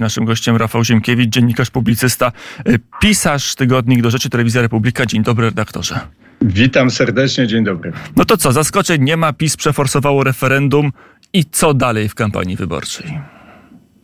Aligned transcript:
Naszym 0.00 0.24
gościem 0.24 0.56
Rafał 0.56 0.84
Ziemkiewicz, 0.84 1.30
dziennikarz, 1.30 1.70
publicysta, 1.70 2.32
y, 2.68 2.78
pisarz 3.00 3.54
Tygodnik 3.54 4.02
do 4.02 4.10
Rzeczy 4.10 4.30
Telewizja 4.30 4.62
Republika. 4.62 5.06
Dzień 5.06 5.22
dobry, 5.22 5.46
redaktorze. 5.46 6.00
Witam 6.42 6.90
serdecznie, 6.90 7.46
dzień 7.46 7.64
dobry. 7.64 7.92
No 8.16 8.24
to 8.24 8.36
co, 8.36 8.52
zaskoczeń 8.52 9.02
nie 9.02 9.16
ma, 9.16 9.32
PiS 9.32 9.56
przeforsowało 9.56 10.24
referendum 10.24 10.92
i 11.32 11.44
co 11.44 11.74
dalej 11.74 12.08
w 12.08 12.14
kampanii 12.14 12.56
wyborczej? 12.56 13.20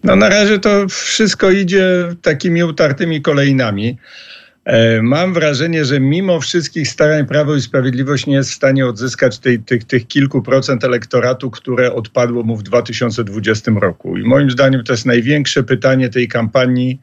No 0.05 0.17
na 0.17 0.29
razie 0.29 0.59
to 0.59 0.89
wszystko 0.89 1.51
idzie 1.51 1.85
takimi 2.23 2.65
utartymi 2.65 3.23
kolejnami. 3.23 3.99
E, 4.65 5.03
mam 5.03 5.35
wrażenie, 5.35 5.85
że 5.85 6.01
mimo 6.01 6.41
wszystkich 6.41 6.89
starań 6.89 7.27
Prawo 7.27 7.55
i 7.55 7.61
Sprawiedliwość 7.61 8.27
nie 8.27 8.35
jest 8.35 8.51
w 8.51 8.55
stanie 8.55 8.87
odzyskać 8.87 9.39
tej, 9.39 9.59
tych, 9.59 9.85
tych 9.85 10.07
kilku 10.07 10.43
procent 10.43 10.85
elektoratu, 10.85 11.51
które 11.51 11.93
odpadło 11.93 12.43
mu 12.43 12.57
w 12.57 12.63
2020 12.63 13.73
roku. 13.81 14.17
I 14.17 14.23
moim 14.23 14.51
zdaniem 14.51 14.85
to 14.85 14.93
jest 14.93 15.07
największe 15.07 15.63
pytanie 15.63 16.09
tej 16.09 16.29
kampanii, 16.29 17.01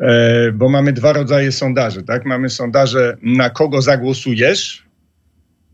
e, 0.00 0.52
bo 0.52 0.68
mamy 0.68 0.92
dwa 0.92 1.12
rodzaje 1.12 1.52
sondaży. 1.52 2.02
Tak? 2.02 2.26
Mamy 2.26 2.50
sondaże, 2.50 3.16
na 3.22 3.50
kogo 3.50 3.82
zagłosujesz, 3.82 4.86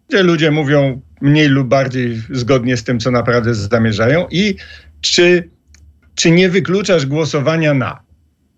gdzie 0.08 0.22
ludzie 0.22 0.50
mówią 0.50 1.00
mniej 1.20 1.48
lub 1.48 1.68
bardziej 1.68 2.22
zgodnie 2.30 2.76
z 2.76 2.84
tym, 2.84 3.00
co 3.00 3.10
naprawdę 3.10 3.54
zamierzają, 3.54 4.26
i 4.30 4.56
czy, 5.00 5.50
czy 6.14 6.30
nie 6.30 6.48
wykluczasz 6.48 7.06
głosowania 7.06 7.74
na. 7.74 8.07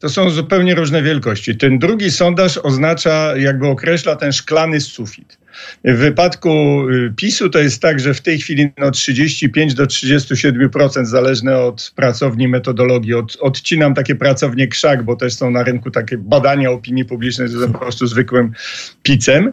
To 0.01 0.09
są 0.09 0.31
zupełnie 0.31 0.75
różne 0.75 1.03
wielkości. 1.03 1.57
Ten 1.57 1.79
drugi 1.79 2.11
sondaż 2.11 2.59
oznacza, 2.59 3.37
jakby 3.37 3.67
określa 3.67 4.17
ten 4.17 4.33
szklany 4.33 4.81
sufit. 4.81 5.39
W 5.85 5.97
wypadku 5.97 6.51
y, 6.89 7.13
PiSu 7.17 7.51
to 7.51 7.59
jest 7.59 7.83
tak, 7.83 8.01
że 8.01 8.15
w 8.15 8.21
tej 8.21 8.39
chwili 8.39 8.73
no 8.79 8.91
35 8.91 9.75
do 9.75 9.85
37% 9.85 11.05
zależne 11.05 11.59
od 11.59 11.93
pracowni 11.97 12.49
metodologii. 12.49 13.15
Od, 13.15 13.37
odcinam 13.41 13.95
takie 13.95 14.15
pracownie 14.15 14.69
krzak, 14.69 15.03
bo 15.03 15.17
też 15.17 15.35
są 15.35 15.51
na 15.51 15.63
rynku 15.63 15.91
takie 15.91 16.19
badania 16.19 16.71
opinii 16.71 17.05
publicznej, 17.05 17.49
to 17.49 17.61
są 17.61 17.73
po 17.73 17.79
prostu 17.79 18.07
zwykłym 18.07 18.53
picem 19.03 19.53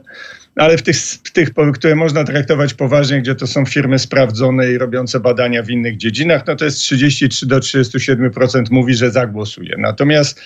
ale 0.58 0.77
w 0.77 0.81
tych, 0.81 0.97
w 0.97 1.31
tych, 1.31 1.50
które 1.73 1.95
można 1.95 2.23
traktować 2.23 2.73
poważnie, 2.73 3.22
gdzie 3.22 3.36
to 3.36 3.47
są 3.47 3.66
firmy 3.66 4.00
sprawdzone 4.00 4.72
i 4.72 4.77
robiące 4.77 5.19
badania 5.19 5.64
w 5.64 5.69
innych 5.69 5.97
dziedzinach, 5.97 6.44
no 6.47 6.55
to 6.55 6.66
jest 6.66 6.77
33 6.77 7.45
do 7.45 7.59
37% 7.59 8.64
mówi, 8.72 8.94
że 8.94 9.11
zagłosuje. 9.11 9.75
Natomiast 9.77 10.41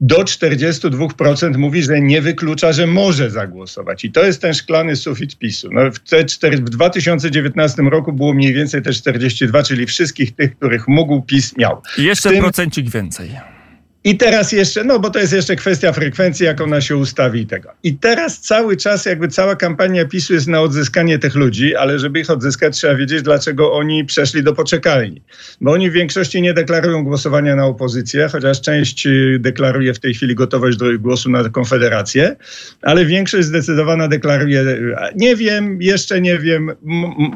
do 0.00 0.16
42% 0.16 1.58
mówi, 1.58 1.82
że 1.82 2.00
nie 2.00 2.22
wyklucza, 2.22 2.72
że 2.72 2.86
może 2.86 3.30
zagłosować. 3.30 4.04
I 4.04 4.12
to 4.12 4.24
jest 4.24 4.42
ten 4.42 4.54
szklany 4.54 4.96
sufit 4.96 5.38
PiSu. 5.38 5.68
No 5.72 5.90
w, 5.90 5.98
te 5.98 6.24
cztery, 6.24 6.56
w 6.56 6.70
2019 6.70 7.82
roku 7.82 8.12
było 8.12 8.34
mniej 8.34 8.54
więcej 8.54 8.82
te 8.82 8.92
42, 8.92 9.62
czyli 9.62 9.86
wszystkich 9.86 10.34
tych, 10.34 10.56
których 10.56 10.88
mógł 10.88 11.22
PiS 11.22 11.56
miał. 11.56 11.82
I 11.98 12.02
jeszcze 12.02 12.30
tym, 12.30 12.42
procencik 12.42 12.90
więcej. 12.90 13.30
I 14.04 14.16
teraz 14.16 14.52
jeszcze, 14.52 14.84
no 14.84 14.98
bo 14.98 15.10
to 15.10 15.18
jest 15.18 15.32
jeszcze 15.32 15.56
kwestia 15.56 15.92
frekwencji, 15.92 16.46
jak 16.46 16.60
ona 16.60 16.80
się 16.80 16.96
ustawi 16.96 17.40
i 17.40 17.46
tego. 17.46 17.70
I 17.82 17.94
teraz 17.94 18.40
cały 18.40 18.76
czas, 18.76 19.06
jakby 19.06 19.28
cała 19.28 19.56
kampania 19.56 20.04
PiSu 20.04 20.34
jest 20.34 20.46
na 20.46 20.60
odzyskanie 20.60 21.18
tych 21.18 21.34
ludzi, 21.34 21.76
ale 21.76 21.98
żeby 21.98 22.20
ich 22.20 22.30
odzyskać, 22.30 22.76
trzeba 22.76 22.94
wiedzieć, 22.94 23.22
dlaczego 23.22 23.72
oni 23.72 24.04
przeszli 24.04 24.42
do 24.42 24.52
poczekalni. 24.52 25.22
Bo 25.60 25.72
oni 25.72 25.90
w 25.90 25.92
większości 25.92 26.42
nie 26.42 26.54
deklarują 26.54 27.04
głosowania 27.04 27.56
na 27.56 27.66
opozycję, 27.66 28.28
chociaż 28.32 28.60
część 28.60 29.06
y, 29.06 29.38
deklaruje 29.40 29.94
w 29.94 29.98
tej 29.98 30.14
chwili 30.14 30.34
gotowość 30.34 30.78
do 30.78 30.98
głosu 30.98 31.30
na 31.30 31.48
Konfederację, 31.48 32.36
ale 32.82 33.04
większość 33.04 33.46
zdecydowana 33.46 34.08
deklaruje, 34.08 34.64
nie 35.16 35.36
wiem, 35.36 35.82
jeszcze 35.82 36.20
nie 36.20 36.38
wiem, 36.38 36.70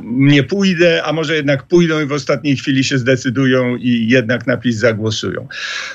nie 0.04 0.42
pójdę, 0.42 1.02
a 1.04 1.12
może 1.12 1.36
jednak 1.36 1.62
pójdą 1.62 2.02
i 2.02 2.06
w 2.06 2.12
ostatniej 2.12 2.56
chwili 2.56 2.84
się 2.84 2.98
zdecydują 2.98 3.76
i 3.76 4.08
jednak 4.08 4.46
na 4.46 4.56
PiS 4.56 4.76
zagłosują. 4.76 5.48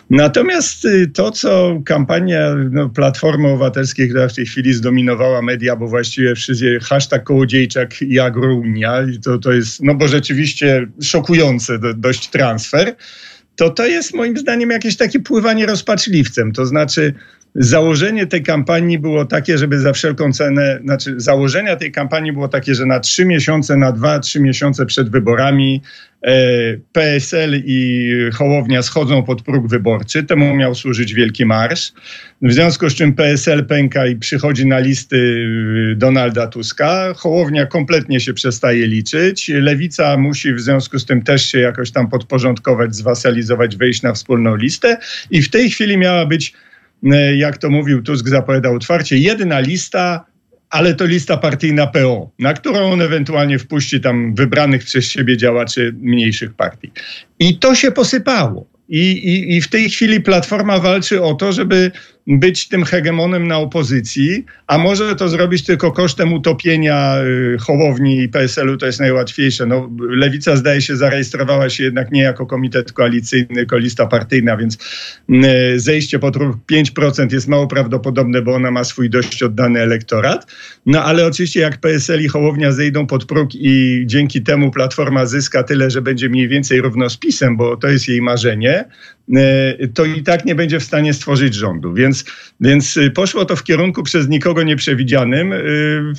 Natomiast 0.10 0.59
Natomiast 0.60 0.86
y, 0.86 1.08
to, 1.08 1.32
co 1.32 1.82
kampania 1.86 2.56
no, 2.72 2.90
Platformy 2.90 3.48
Obywatelskiej, 3.48 4.10
która 4.10 4.28
w 4.28 4.34
tej 4.34 4.46
chwili 4.46 4.74
zdominowała 4.74 5.42
media, 5.42 5.76
bo 5.76 5.88
właściwie 5.88 6.36
wszyscy 6.36 6.80
hashtag 6.80 7.24
kołodziejczak 7.24 8.02
i 8.02 8.20
agrounia, 8.20 9.02
to, 9.24 9.38
to 9.38 9.52
jest, 9.52 9.84
no 9.84 9.96
bo 9.96 10.08
rzeczywiście 10.08 10.88
szokujące 11.02 11.80
do, 11.80 11.94
dość 11.94 12.30
transfer, 12.30 12.96
to 13.56 13.70
to 13.70 13.86
jest 13.86 14.14
moim 14.14 14.38
zdaniem 14.38 14.70
jakieś 14.70 14.98
takie 14.98 15.20
pływanie 15.20 15.66
rozpaczliwcem. 15.66 16.52
To 16.52 16.66
znaczy 16.66 17.14
założenie 17.56 18.28
tej 18.28 18.44
kampanii 18.44 19.00
było 19.00 19.26
takie, 19.26 19.58
żeby 19.58 19.80
za 19.80 19.94
wszelką 19.94 20.34
cenę, 20.34 20.80
znaczy 20.84 21.14
założenia 21.18 21.76
tej 21.76 21.92
kampanii 21.92 22.32
było 22.32 22.48
takie, 22.48 22.76
że 22.76 22.86
na 22.86 23.00
trzy 23.00 23.26
miesiące, 23.26 23.78
na 23.78 23.92
dwa, 23.92 24.20
trzy 24.20 24.40
miesiące 24.40 24.86
przed 24.86 25.10
wyborami 25.10 25.82
e, 26.24 26.32
PSL 26.92 27.62
i 27.66 28.12
Hołownia 28.34 28.82
schodzą 28.82 29.24
pod 29.24 29.42
próg 29.42 29.68
wyborczy. 29.68 30.24
Temu 30.24 30.56
miał 30.56 30.76
służyć 30.76 31.14
Wielki 31.14 31.46
Marsz. 31.46 31.94
W 32.42 32.54
związku 32.54 32.90
z 32.90 32.96
czym 32.96 33.14
PSL 33.14 33.66
pęka 33.66 34.08
i 34.08 34.16
przychodzi 34.16 34.66
na 34.66 34.80
listy 34.80 35.18
y, 35.18 35.96
Donalda 35.96 36.48
Tuska. 36.48 37.14
Hołownia 37.16 37.66
kompletnie 37.66 38.20
się 38.20 38.34
przestaje 38.34 38.88
liczyć. 38.88 39.52
Lewica 39.54 40.18
musi 40.18 40.54
w 40.54 40.60
związku 40.60 41.00
z 41.00 41.06
tym 41.06 41.22
też 41.22 41.46
się 41.46 41.60
jakoś 41.60 41.92
tam 41.92 42.10
podporządkować, 42.10 42.96
zwasalizować, 42.96 43.76
wejść 43.76 44.02
na 44.02 44.14
wspólną 44.14 44.56
listę. 44.56 44.98
I 45.32 45.42
w 45.42 45.50
tej 45.50 45.70
chwili 45.70 45.98
miała 45.98 46.26
być 46.26 46.54
E, 46.54 46.69
jak 47.38 47.58
to 47.58 47.70
mówił 47.70 48.04
Tusk, 48.04 48.28
zapowiadał 48.28 48.76
otwarcie, 48.76 49.18
jedna 49.18 49.60
lista, 49.60 50.26
ale 50.70 50.94
to 50.96 51.06
lista 51.06 51.38
partyjna 51.38 51.88
PO, 51.88 52.32
na 52.40 52.54
którą 52.54 52.92
on 52.92 53.02
ewentualnie 53.02 53.60
wpuści 53.60 54.02
tam 54.02 54.36
wybranych 54.36 54.84
przez 54.84 55.06
siebie 55.06 55.38
działaczy 55.38 55.96
mniejszych 56.02 56.54
partii. 56.54 56.92
I 57.40 57.58
to 57.58 57.76
się 57.76 57.92
posypało. 57.92 58.66
I, 58.90 59.12
i, 59.12 59.58
I 59.58 59.62
w 59.62 59.68
tej 59.68 59.90
chwili 59.90 60.22
Platforma 60.22 60.80
walczy 60.80 61.24
o 61.24 61.34
to, 61.34 61.54
żeby 61.54 61.92
być 62.28 62.68
tym 62.68 62.84
hegemonem 62.84 63.48
na 63.48 63.58
opozycji, 63.58 64.46
a 64.68 64.78
może 64.78 65.16
to 65.16 65.30
zrobić 65.30 65.64
tylko 65.64 65.92
kosztem 65.92 66.34
utopienia 66.34 67.16
y, 67.24 67.58
Hołowni 67.60 68.20
i 68.20 68.30
PSL-u, 68.30 68.78
to 68.78 68.86
jest 68.86 69.00
najłatwiejsze. 69.00 69.66
No, 69.66 69.90
Lewica 70.00 70.56
zdaje 70.56 70.82
się 70.82 70.98
zarejestrowała 70.98 71.70
się 71.70 71.84
jednak 71.84 72.12
nie 72.12 72.22
jako 72.22 72.46
komitet 72.46 72.94
koalicyjny, 72.94 73.56
tylko 73.56 73.78
lista 73.78 74.06
partyjna, 74.06 74.58
więc 74.58 74.78
y, 75.30 75.80
zejście 75.80 76.20
pod 76.20 76.36
5% 76.72 77.34
jest 77.34 77.48
mało 77.48 77.68
prawdopodobne, 77.68 78.42
bo 78.42 78.56
ona 78.56 78.72
ma 78.72 78.84
swój 78.84 79.10
dość 79.10 79.44
oddany 79.44 79.80
elektorat. 79.80 80.52
No 80.86 81.04
ale 81.04 81.26
oczywiście 81.26 81.60
jak 81.60 81.78
PSL 81.78 82.24
i 82.24 82.28
Hołownia 82.28 82.72
zejdą 82.72 83.08
pod 83.08 83.26
próg 83.26 83.50
i 83.56 84.04
dzięki 84.06 84.42
temu 84.42 84.72
Platforma 84.72 85.26
zyska 85.26 85.64
tyle, 85.64 85.90
że 85.90 86.02
będzie 86.02 86.30
mniej 86.30 86.48
więcej 86.48 86.82
równo 86.82 87.10
z 87.10 87.18
PiSem, 87.18 87.58
bo 87.58 87.78
to 87.78 87.88
jest 87.88 88.08
jej 88.08 88.22
marzenie, 88.22 88.86
to 89.94 90.06
i 90.06 90.24
tak 90.24 90.46
nie 90.46 90.56
będzie 90.56 90.80
w 90.80 90.84
stanie 90.84 91.14
stworzyć 91.14 91.54
rządu. 91.54 91.94
Więc 91.94 92.26
więc, 92.60 92.98
y, 92.98 93.12
poszło 93.12 93.46
to 93.46 93.56
w 93.56 93.64
kierunku 93.64 94.04
przez 94.04 94.30
nikogo 94.30 94.64
nieprzewidzianym 94.64 95.54
y, 95.54 96.14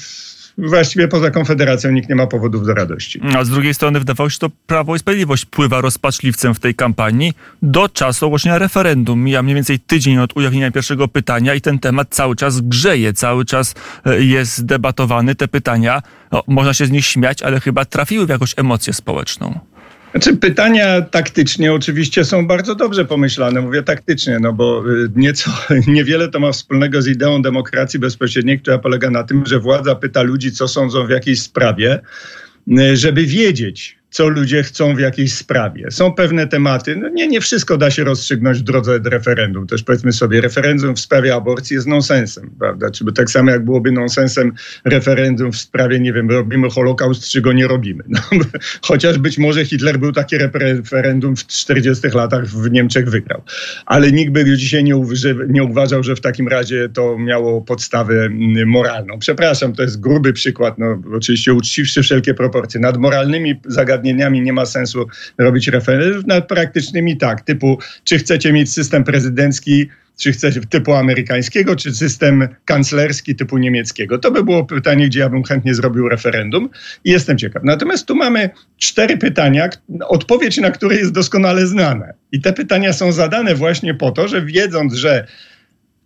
właściwie 0.59 1.09
poza 1.09 1.31
Konfederacją 1.31 1.91
nikt 1.91 2.09
nie 2.09 2.15
ma 2.15 2.27
powodów 2.27 2.67
do 2.67 2.75
radości. 2.75 3.21
A 3.37 3.45
z 3.45 3.49
drugiej 3.49 3.75
strony 3.75 3.99
wydawało 3.99 4.31
się, 4.31 4.39
to 4.39 4.51
Prawo 4.67 4.97
i 4.97 4.99
Sprawiedliwość 4.99 5.45
pływa 5.45 5.81
rozpaczliwcem 5.81 6.55
w 6.55 6.61
tej 6.61 6.75
kampanii 6.75 7.33
do 7.63 7.89
czasu 7.89 8.27
ogłoszenia 8.27 8.59
referendum. 8.59 9.25
Mija 9.25 9.43
mniej 9.43 9.55
więcej 9.55 9.79
tydzień 9.79 10.19
od 10.19 10.37
ujawnienia 10.37 10.71
pierwszego 10.71 11.09
pytania 11.09 11.55
i 11.55 11.61
ten 11.61 11.79
temat 11.79 12.09
cały 12.11 12.37
czas 12.37 12.61
grzeje, 12.61 13.13
cały 13.13 13.45
czas 13.45 13.75
e, 14.07 14.23
jest 14.23 14.67
debatowany. 14.67 15.35
Te 15.35 15.49
pytania, 15.49 16.03
no, 16.33 16.43
można 16.47 16.75
się 16.75 16.87
z 16.87 16.91
nich 16.91 17.07
śmiać, 17.07 17.43
ale 17.43 17.61
chyba 17.61 17.85
trafiły 17.85 18.27
w 18.27 18.29
jakąś 18.29 18.55
emocję 18.57 18.93
społeczną. 18.93 19.61
Znaczy 20.11 20.37
pytania 20.37 21.03
taktycznie 21.03 21.73
oczywiście 21.73 22.25
są 22.25 22.47
bardzo 22.47 22.75
dobrze 22.75 23.05
pomyślane, 23.05 23.61
mówię 23.61 23.83
taktycznie, 23.83 24.39
no 24.41 24.53
bo 24.53 24.91
y, 24.91 25.11
nieco, 25.17 25.51
niewiele 25.87 26.29
to 26.29 26.41
ma 26.41 26.53
wspólnego 26.53 27.03
z 27.03 27.09
ideą 27.09 27.43
demokracji 27.43 27.99
bezpośredniej, 27.99 28.61
która 28.61 28.79
polega 28.79 29.11
na 29.11 29.25
tym, 29.25 29.47
że 29.47 29.61
władza 29.61 29.95
pyta 29.95 30.23
ludzi, 30.23 30.53
co 30.53 30.69
sądzą 30.69 31.07
w 31.07 31.11
jakiejś 31.11 31.43
sprawie, 31.43 32.01
y, 32.69 32.97
żeby 32.97 33.27
wiedzieć, 33.27 34.00
co 34.11 34.29
ludzie 34.29 34.63
chcą 34.63 34.95
w 34.95 34.99
jakiejś 34.99 35.35
sprawie. 35.35 35.91
Są 35.91 36.13
pewne 36.13 36.47
tematy, 36.47 36.97
no 36.97 37.09
nie, 37.09 37.29
nie 37.29 37.41
wszystko 37.41 37.77
da 37.77 37.91
się 37.91 38.05
rozstrzygnąć 38.05 38.59
w 38.59 38.63
drodze 38.63 39.01
referendum. 39.05 39.67
Też 39.67 39.83
powiedzmy 39.83 40.13
sobie, 40.13 40.41
referendum 40.41 40.97
w 40.97 41.01
sprawie 41.01 41.35
aborcji 41.35 41.75
jest 41.75 41.87
nonsensem, 41.87 42.51
prawda? 42.59 42.91
Czy 42.91 43.05
tak 43.13 43.31
samo 43.31 43.51
jak 43.51 43.65
byłoby 43.65 43.93
nonsensem 43.93 44.53
referendum 44.85 45.53
w 45.53 45.57
sprawie, 45.57 46.01
nie 46.01 46.13
wiem, 46.13 46.31
robimy 46.31 46.71
Holokaust, 46.71 47.29
czy 47.29 47.41
go 47.41 47.53
nie 47.53 47.67
robimy. 47.67 48.05
No, 48.09 48.21
chociaż 48.89 49.19
być 49.19 49.39
może 49.39 49.65
Hitler 49.65 49.99
był 49.99 50.13
takie 50.13 50.39
referendum 50.39 51.37
w 51.37 51.47
40 51.47 52.09
latach 52.09 52.47
w 52.47 52.71
Niemczech 52.71 53.11
wygrał. 53.11 53.43
Ale 53.87 54.13
nikt 54.13 54.33
by 54.33 54.57
dzisiaj 54.57 54.85
nie, 54.85 54.95
nie 55.49 55.65
uważał, 55.65 56.03
że 56.03 56.17
w 56.17 56.21
takim 56.21 56.49
razie 56.49 56.89
to 56.89 57.19
miało 57.19 57.61
podstawę 57.61 58.15
mm, 58.15 58.69
moralną. 58.69 59.19
Przepraszam, 59.19 59.73
to 59.73 59.83
jest 59.83 60.01
gruby 60.01 60.33
przykład, 60.33 60.79
no 60.79 61.03
oczywiście 61.17 61.55
uczciwszy 61.55 62.03
wszelkie 62.03 62.35
proporcje. 62.35 62.81
Nad 62.81 62.97
moralnymi 62.97 63.61
zagadnieniami 63.67 64.00
zagadnieniami 64.01 64.41
nie 64.41 64.53
ma 64.53 64.67
sensu 64.67 65.07
robić 65.39 65.69
referendum, 65.69 66.23
nad 66.27 66.49
praktycznymi 66.49 67.17
tak, 67.17 67.41
typu 67.41 67.79
czy 68.05 68.19
chcecie 68.19 68.53
mieć 68.53 68.73
system 68.73 69.05
prezydencki, 69.05 69.89
czy 70.21 70.33
chcecie 70.33 70.61
typu 70.61 70.93
amerykańskiego, 70.93 71.77
czy 71.77 71.95
system 71.95 72.49
kanclerski 72.65 73.37
typu 73.37 73.59
niemieckiego. 73.59 74.19
To 74.19 74.31
by 74.31 74.45
było 74.45 74.65
pytanie, 74.65 75.07
gdzie 75.07 75.21
ja 75.21 75.29
bym 75.29 75.45
chętnie 75.45 75.75
zrobił 75.75 76.09
referendum 76.09 76.69
i 77.05 77.11
jestem 77.11 77.39
ciekaw. 77.39 77.63
Natomiast 77.65 78.07
tu 78.07 78.17
mamy 78.17 78.51
cztery 78.79 79.17
pytania, 79.19 79.69
odpowiedź 80.09 80.59
na 80.59 80.71
które 80.71 80.97
jest 80.97 81.13
doskonale 81.13 81.67
znane. 81.67 82.15
I 82.33 82.41
te 82.41 82.53
pytania 82.53 82.93
są 82.93 83.13
zadane 83.13 83.55
właśnie 83.55 83.95
po 83.95 84.11
to, 84.11 84.29
że 84.29 84.43
wiedząc, 84.43 84.95
że 84.95 85.27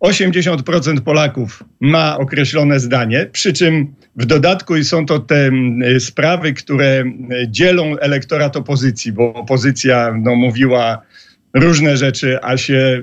80% 0.00 1.00
Polaków 1.00 1.62
ma 1.80 2.18
określone 2.18 2.80
zdanie, 2.80 3.26
przy 3.32 3.52
czym 3.52 3.94
w 4.16 4.26
dodatku 4.26 4.84
są 4.84 5.06
to 5.06 5.18
te 5.18 5.50
sprawy, 5.98 6.52
które 6.52 7.04
dzielą 7.48 7.98
elektorat 7.98 8.56
opozycji, 8.56 9.12
bo 9.12 9.34
opozycja 9.34 10.14
no, 10.22 10.34
mówiła 10.34 11.02
różne 11.54 11.96
rzeczy, 11.96 12.38
a 12.42 12.56
się 12.56 13.02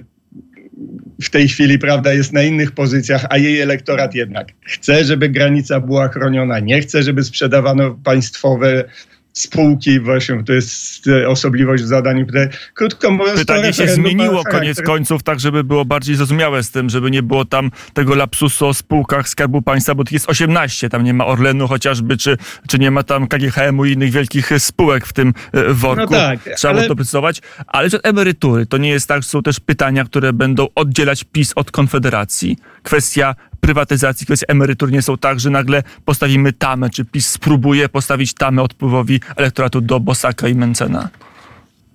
w 1.22 1.30
tej 1.30 1.48
chwili, 1.48 1.80
prawda, 1.80 2.14
jest 2.14 2.34
na 2.34 2.44
innych 2.44 2.72
pozycjach, 2.72 3.26
a 3.30 3.38
jej 3.38 3.62
elektorat 3.62 4.16
jednak 4.16 4.48
chce, 4.62 5.06
żeby 5.06 5.30
granica 5.30 5.80
była 5.80 6.08
chroniona, 6.08 6.60
nie 6.60 6.82
chce, 6.82 7.04
żeby 7.04 7.24
sprzedawano 7.24 7.98
państwowe 8.04 8.84
spółki, 9.34 10.00
właśnie 10.00 10.44
to 10.44 10.54
jest 10.54 11.10
osobliwość 11.28 11.84
w 11.84 11.88
zadaniu. 11.88 12.26
Krótko 12.74 13.12
mówiąc, 13.12 13.40
Pytanie 13.40 13.74
się 13.74 13.88
zmieniło 13.88 14.44
koniec 14.44 14.82
końców, 14.82 15.24
tak 15.24 15.40
żeby 15.40 15.64
było 15.64 15.86
bardziej 15.86 16.16
zrozumiałe 16.16 16.64
z 16.64 16.72
tym, 16.72 16.90
żeby 16.90 17.12
nie 17.12 17.24
było 17.24 17.46
tam 17.46 17.72
tego 17.94 18.16
lapsusu 18.16 18.68
o 18.68 18.74
spółkach 18.74 19.30
Skarbu 19.30 19.62
Państwa, 19.62 19.96
bo 19.96 20.04
tych 20.04 20.14
jest 20.14 20.30
18, 20.30 20.90
tam 20.90 21.04
nie 21.04 21.14
ma 21.14 21.26
Orlenu 21.26 21.68
chociażby, 21.68 22.18
czy, 22.18 22.38
czy 22.68 22.80
nie 22.80 22.92
ma 22.92 23.04
tam 23.04 23.28
KGHM-u 23.28 23.86
i 23.86 23.92
innych 23.92 24.12
wielkich 24.12 24.52
spółek 24.58 25.08
w 25.08 25.14
tym 25.14 25.34
e, 25.54 25.74
worku. 25.74 26.14
No 26.14 26.20
tak, 26.20 26.40
Trzeba 26.58 26.74
ale... 26.74 26.88
to 26.88 26.96
precyzować. 26.96 27.42
Ale 27.68 27.90
że 27.90 28.00
emerytury, 28.04 28.66
to 28.66 28.78
nie 28.78 28.90
jest 28.90 29.08
tak, 29.08 29.26
są 29.26 29.44
też 29.44 29.60
pytania, 29.60 30.06
które 30.06 30.34
będą 30.34 30.68
oddzielać 30.76 31.24
PiS 31.24 31.54
od 31.56 31.72
Konfederacji. 31.72 32.58
Kwestia 32.84 33.36
prywatyzacji, 33.62 34.26
kwestia 34.26 34.46
emerytur 34.48 34.92
nie 34.92 35.02
są 35.02 35.18
tak, 35.18 35.40
że 35.40 35.50
nagle 35.50 35.84
postawimy 36.06 36.54
tamę, 36.54 36.90
czy 36.90 37.06
PiS 37.06 37.30
spróbuje 37.30 37.90
postawić 37.90 38.34
tamę 38.34 38.62
odpływowi 38.62 39.20
elektoratu 39.36 39.82
do 39.82 40.00
Bosaka 40.00 40.48
i 40.48 40.56
Mencena? 40.56 41.10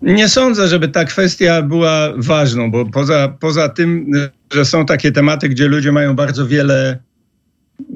Nie 0.02 0.28
sądzę, 0.28 0.68
żeby 0.68 0.88
ta 0.88 1.04
kwestia 1.04 1.62
była 1.62 2.08
ważną, 2.16 2.70
bo 2.70 2.86
poza, 2.86 3.36
poza 3.40 3.68
tym, 3.68 4.12
że 4.52 4.64
są 4.64 4.86
takie 4.86 5.12
tematy, 5.12 5.48
gdzie 5.48 5.68
ludzie 5.68 5.92
mają 5.92 6.16
bardzo 6.16 6.46
wiele, 6.46 6.98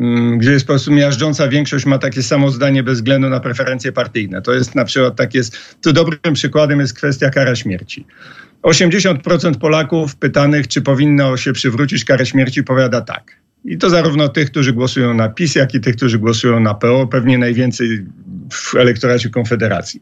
mm, 0.00 0.38
gdzie 0.38 0.50
jest 0.50 0.66
po 0.66 0.72
prostu 0.72 0.92
miażdżąca 0.92 1.48
większość 1.48 1.86
ma 1.86 1.98
takie 1.98 2.22
samo 2.22 2.50
zdanie 2.50 2.82
bez 2.82 2.98
względu 2.98 3.28
na 3.28 3.40
preferencje 3.40 3.92
partyjne. 3.92 4.42
To 4.42 4.52
jest 4.52 4.74
na 4.74 4.84
przykład 4.84 5.16
tak 5.16 5.34
jest, 5.34 5.76
tu 5.82 5.92
dobrym 5.92 6.34
przykładem 6.34 6.80
jest 6.80 6.94
kwestia 6.94 7.30
kara 7.30 7.56
śmierci. 7.56 8.06
80% 8.62 9.58
Polaków 9.58 10.16
pytanych, 10.16 10.68
czy 10.68 10.82
powinno 10.82 11.36
się 11.36 11.52
przywrócić 11.52 12.04
karę 12.04 12.26
śmierci, 12.26 12.64
powiada 12.64 13.00
tak. 13.00 13.36
I 13.64 13.78
to 13.78 13.90
zarówno 13.90 14.28
tych, 14.28 14.50
którzy 14.50 14.72
głosują 14.72 15.14
na 15.14 15.28
PiS, 15.28 15.54
jak 15.54 15.74
i 15.74 15.80
tych, 15.80 15.96
którzy 15.96 16.18
głosują 16.18 16.60
na 16.60 16.74
PO, 16.74 17.06
pewnie 17.06 17.38
najwięcej 17.38 18.06
w 18.52 18.74
elektoracie 18.74 19.30
Konfederacji. 19.30 20.00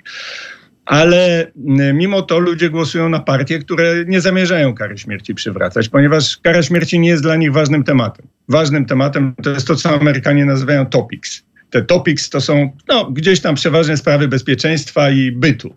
Ale 0.84 1.52
mimo 1.94 2.22
to 2.22 2.38
ludzie 2.38 2.70
głosują 2.70 3.08
na 3.08 3.20
partie, 3.20 3.58
które 3.58 4.04
nie 4.06 4.20
zamierzają 4.20 4.74
kary 4.74 4.98
śmierci 4.98 5.34
przywracać, 5.34 5.88
ponieważ 5.88 6.38
kara 6.38 6.62
śmierci 6.62 7.00
nie 7.00 7.08
jest 7.08 7.22
dla 7.22 7.36
nich 7.36 7.52
ważnym 7.52 7.84
tematem. 7.84 8.26
Ważnym 8.48 8.86
tematem 8.86 9.34
to 9.42 9.50
jest 9.50 9.66
to, 9.66 9.76
co 9.76 9.90
Amerykanie 10.00 10.44
nazywają 10.44 10.86
topics. 10.86 11.42
Te 11.70 11.82
topics 11.82 12.30
to 12.30 12.40
są 12.40 12.72
no, 12.88 13.10
gdzieś 13.10 13.40
tam 13.40 13.54
przeważnie 13.54 13.96
sprawy 13.96 14.28
bezpieczeństwa 14.28 15.10
i 15.10 15.32
bytu. 15.32 15.74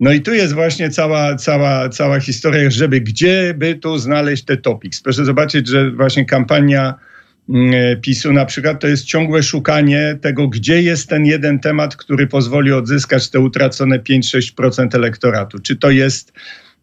No 0.00 0.12
i 0.12 0.20
tu 0.20 0.34
jest 0.34 0.54
właśnie 0.54 0.90
cała, 0.90 1.36
cała, 1.36 1.88
cała 1.88 2.20
historia, 2.20 2.70
żeby 2.70 3.00
gdzie 3.00 3.54
by 3.58 3.74
tu 3.74 3.98
znaleźć 3.98 4.44
te 4.44 4.56
topics. 4.56 5.00
Proszę 5.00 5.24
zobaczyć, 5.24 5.68
że 5.68 5.90
właśnie 5.90 6.24
kampania 6.24 6.94
PiSu 8.00 8.32
na 8.32 8.44
przykład 8.44 8.80
to 8.80 8.88
jest 8.88 9.04
ciągłe 9.04 9.42
szukanie 9.42 10.18
tego, 10.22 10.48
gdzie 10.48 10.82
jest 10.82 11.08
ten 11.08 11.26
jeden 11.26 11.60
temat, 11.60 11.96
który 11.96 12.26
pozwoli 12.26 12.72
odzyskać 12.72 13.30
te 13.30 13.40
utracone 13.40 13.98
5-6% 13.98 14.94
elektoratu. 14.94 15.58
Czy 15.58 15.76
to 15.76 15.90
jest 15.90 16.32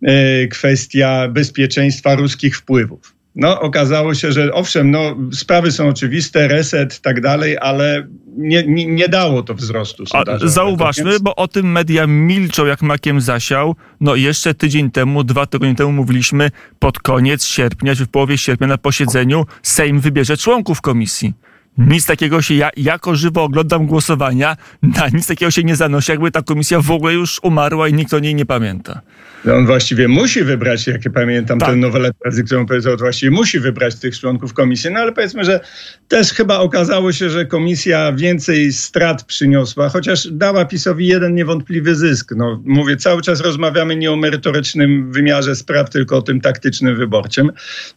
e, 0.01 0.47
kwestia 0.47 1.27
bezpieczeństwa 1.27 2.15
ruskich 2.15 2.57
wpływów. 2.57 3.16
No, 3.37 3.61
okazało 3.61 4.13
się, 4.13 4.31
że 4.31 4.53
owszem, 4.53 4.91
no, 4.91 5.15
sprawy 5.33 5.71
są 5.71 5.87
oczywiste, 5.87 6.47
reset, 6.47 7.01
tak 7.01 7.21
dalej, 7.21 7.57
ale 7.61 8.07
nie, 8.37 8.63
nie, 8.67 8.85
nie 8.85 9.09
dało 9.09 9.43
to 9.43 9.53
wzrostu 9.53 10.05
sondażowego. 10.05 10.51
Zauważmy, 10.51 11.11
więc... 11.11 11.21
bo 11.21 11.35
o 11.35 11.47
tym 11.47 11.71
media 11.71 12.07
milczą 12.07 12.65
jak 12.65 12.81
makiem 12.81 13.21
zasiał. 13.21 13.75
No 14.01 14.15
jeszcze 14.15 14.53
tydzień 14.53 14.91
temu, 14.91 15.23
dwa 15.23 15.45
tygodnie 15.45 15.75
temu 15.75 15.91
mówiliśmy 15.91 16.51
pod 16.79 16.99
koniec 16.99 17.45
sierpnia, 17.45 17.95
czy 17.95 18.05
w 18.05 18.09
połowie 18.09 18.37
sierpnia 18.37 18.67
na 18.67 18.77
posiedzeniu 18.77 19.45
Sejm 19.63 19.99
wybierze 19.99 20.37
członków 20.37 20.81
komisji. 20.81 21.33
Nic 21.77 22.05
takiego 22.05 22.41
się, 22.41 22.53
ja 22.53 22.69
jako 22.77 23.15
żywo 23.15 23.43
oglądam 23.43 23.85
głosowania, 23.85 24.57
na 24.81 25.07
nic 25.13 25.27
takiego 25.27 25.51
się 25.51 25.63
nie 25.63 25.75
zanosi, 25.75 26.11
jakby 26.11 26.31
ta 26.31 26.41
komisja 26.41 26.81
w 26.81 26.91
ogóle 26.91 27.13
już 27.13 27.39
umarła 27.43 27.87
i 27.87 27.93
nikt 27.93 28.13
o 28.13 28.19
niej 28.19 28.35
nie 28.35 28.45
pamięta. 28.45 29.01
No 29.45 29.55
on 29.55 29.65
właściwie 29.65 30.07
musi 30.07 30.43
wybrać, 30.43 30.87
jak 30.87 31.01
pamiętam 31.13 31.59
tak. 31.59 31.69
tę 31.69 31.75
nowelę, 31.75 32.11
którą 32.45 32.65
powiedział, 32.65 32.97
właściwie 32.97 33.31
musi 33.31 33.59
wybrać 33.59 33.95
tych 33.95 34.19
członków 34.19 34.53
komisji, 34.53 34.91
no 34.91 34.99
ale 34.99 35.11
powiedzmy, 35.11 35.45
że 35.45 35.59
też 36.07 36.33
chyba 36.33 36.59
okazało 36.59 37.11
się, 37.11 37.29
że 37.29 37.45
komisja 37.45 38.13
więcej 38.13 38.73
strat 38.73 39.23
przyniosła, 39.23 39.89
chociaż 39.89 40.27
dała 40.31 40.65
PiSowi 40.65 41.07
jeden 41.07 41.35
niewątpliwy 41.35 41.95
zysk. 41.95 42.33
No, 42.35 42.61
mówię, 42.65 42.97
cały 42.97 43.21
czas 43.21 43.41
rozmawiamy 43.41 43.95
nie 43.95 44.11
o 44.11 44.15
merytorycznym 44.15 45.11
wymiarze 45.11 45.55
spraw, 45.55 45.89
tylko 45.89 46.17
o 46.17 46.21
tym 46.21 46.41
taktycznym 46.41 46.95
wyborczym, 46.95 47.51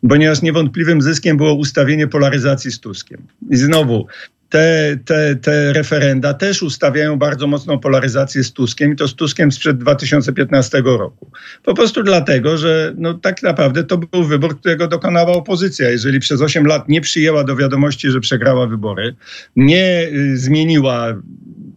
ponieważ 0.09 0.43
niewątpliwym 0.43 1.03
zyskiem 1.03 1.37
było 1.37 1.55
ustawienie 1.55 2.07
polaryzacji 2.07 2.73
z 2.73 2.81
Tuskiem. 2.81 3.23
I 3.51 3.57
znowu, 3.71 4.07
te, 4.49 4.99
te, 5.05 5.37
te 5.37 5.73
referenda 5.73 6.35
też 6.35 6.63
ustawiają 6.63 7.17
bardzo 7.17 7.47
mocną 7.47 7.79
polaryzację 7.79 8.45
z 8.45 8.53
Tuskiem 8.53 8.93
i 8.93 8.97
to 8.97 9.09
z 9.09 9.15
Tuskiem 9.15 9.53
sprzed 9.53 9.79
2015 9.79 10.83
roku. 10.85 11.31
Po 11.65 11.75
prostu 11.75 12.03
dlatego, 12.03 12.57
że 12.57 12.95
no, 12.97 13.15
tak 13.15 13.43
naprawdę 13.43 13.85
to 13.85 13.99
był 13.99 14.25
wybór, 14.25 14.61
którego 14.61 14.89
dokonała 14.89 15.33
opozycja. 15.33 15.91
Jeżeli 15.91 16.21
przez 16.21 16.43
8 16.43 16.67
lat 16.67 16.89
nie 16.89 17.01
przyjęła 17.01 17.45
do 17.45 17.57
wiadomości, 17.57 18.11
że 18.11 18.21
przegrała 18.21 18.67
wybory, 18.67 19.15
nie 19.57 20.09
y, 20.13 20.37
zmieniła 20.37 21.15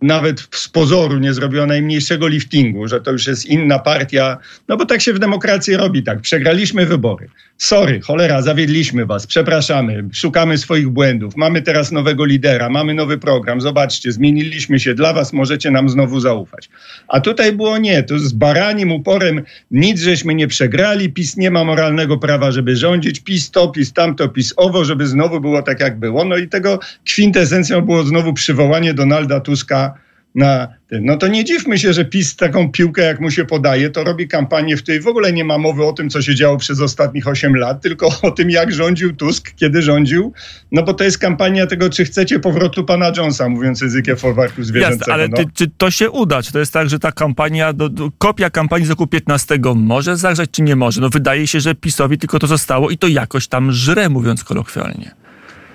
nawet 0.03 0.47
z 0.51 0.69
pozoru 0.69 1.19
nie 1.19 1.33
zrobiła 1.33 1.65
najmniejszego 1.65 2.27
liftingu, 2.27 2.87
że 2.87 3.01
to 3.01 3.11
już 3.11 3.27
jest 3.27 3.45
inna 3.45 3.79
partia, 3.79 4.37
no 4.67 4.77
bo 4.77 4.85
tak 4.85 5.01
się 5.01 5.13
w 5.13 5.19
demokracji 5.19 5.77
robi, 5.77 6.03
tak, 6.03 6.21
przegraliśmy 6.21 6.85
wybory. 6.85 7.29
Sorry, 7.57 8.01
cholera, 8.01 8.41
zawiedliśmy 8.41 9.05
was, 9.05 9.27
przepraszamy, 9.27 10.03
szukamy 10.13 10.57
swoich 10.57 10.89
błędów, 10.89 11.35
mamy 11.35 11.61
teraz 11.61 11.91
nowego 11.91 12.25
lidera, 12.25 12.69
mamy 12.69 12.93
nowy 12.93 13.17
program, 13.17 13.61
zobaczcie, 13.61 14.11
zmieniliśmy 14.11 14.79
się, 14.79 14.93
dla 14.93 15.13
was 15.13 15.33
możecie 15.33 15.71
nam 15.71 15.89
znowu 15.89 16.19
zaufać. 16.19 16.69
A 17.07 17.19
tutaj 17.19 17.53
było 17.53 17.77
nie, 17.77 18.03
to 18.03 18.19
z 18.19 18.33
baranim 18.33 18.91
uporem 18.91 19.41
nic 19.71 20.01
żeśmy 20.01 20.35
nie 20.35 20.47
przegrali, 20.47 21.09
PiS 21.09 21.37
nie 21.37 21.51
ma 21.51 21.63
moralnego 21.63 22.17
prawa, 22.17 22.51
żeby 22.51 22.75
rządzić, 22.75 23.19
PiS 23.19 23.51
to, 23.51 23.67
PiS 23.67 23.93
tamto, 23.93 24.29
PiS 24.29 24.53
owo, 24.57 24.85
żeby 24.85 25.07
znowu 25.07 25.41
było 25.41 25.61
tak 25.61 25.79
jak 25.79 25.99
było. 25.99 26.25
No 26.25 26.37
i 26.37 26.47
tego 26.47 26.79
kwintesencją 27.05 27.81
było 27.81 28.03
znowu 28.03 28.33
przywołanie 28.33 28.93
Donalda 28.93 29.39
Tuska 29.39 29.92
na 30.35 30.67
tym. 30.87 31.05
No 31.05 31.17
to 31.17 31.27
nie 31.27 31.43
dziwmy 31.43 31.77
się, 31.77 31.93
że 31.93 32.05
PiS 32.05 32.35
taką 32.35 32.71
piłkę, 32.71 33.01
jak 33.01 33.19
mu 33.19 33.31
się 33.31 33.45
podaje, 33.45 33.89
to 33.89 34.03
robi 34.03 34.27
kampanię, 34.27 34.77
w 34.77 34.83
której 34.83 35.01
w 35.01 35.07
ogóle 35.07 35.33
nie 35.33 35.45
ma 35.45 35.57
mowy 35.57 35.85
o 35.85 35.93
tym, 35.93 36.09
co 36.09 36.21
się 36.21 36.35
działo 36.35 36.57
przez 36.57 36.81
ostatnich 36.81 37.27
8 37.27 37.55
lat, 37.55 37.81
tylko 37.81 38.09
o 38.21 38.31
tym, 38.31 38.49
jak 38.49 38.71
rządził 38.71 39.15
Tusk, 39.15 39.53
kiedy 39.55 39.81
rządził. 39.81 40.33
No 40.71 40.83
bo 40.83 40.93
to 40.93 41.03
jest 41.03 41.17
kampania 41.17 41.67
tego, 41.67 41.89
czy 41.89 42.05
chcecie 42.05 42.39
powrotu 42.39 42.83
pana 42.83 43.11
Jonesa, 43.17 43.49
mówiąc 43.49 43.81
językiem 43.81 44.17
folwarku 44.17 44.63
zwierzęcego. 44.63 44.99
Jasne, 44.99 45.13
ale 45.13 45.27
no. 45.27 45.37
ty, 45.37 45.45
czy 45.53 45.67
to 45.77 45.91
się 45.91 46.09
uda? 46.09 46.41
Czy 46.41 46.51
to 46.51 46.59
jest 46.59 46.73
tak, 46.73 46.89
że 46.89 46.99
ta 46.99 47.11
kampania, 47.11 47.73
do, 47.73 47.89
do, 47.89 48.11
kopia 48.17 48.49
kampanii 48.49 48.87
z 48.87 48.89
roku 48.89 49.07
15 49.07 49.59
może 49.75 50.17
zagrzać, 50.17 50.49
czy 50.51 50.61
nie 50.61 50.75
może? 50.75 51.01
No 51.01 51.09
wydaje 51.09 51.47
się, 51.47 51.59
że 51.59 51.75
PiSowi 51.75 52.17
tylko 52.17 52.39
to 52.39 52.47
zostało 52.47 52.89
i 52.89 52.97
to 52.97 53.07
jakoś 53.07 53.47
tam 53.47 53.71
żre, 53.71 54.09
mówiąc 54.09 54.43
kolokwialnie. 54.43 55.23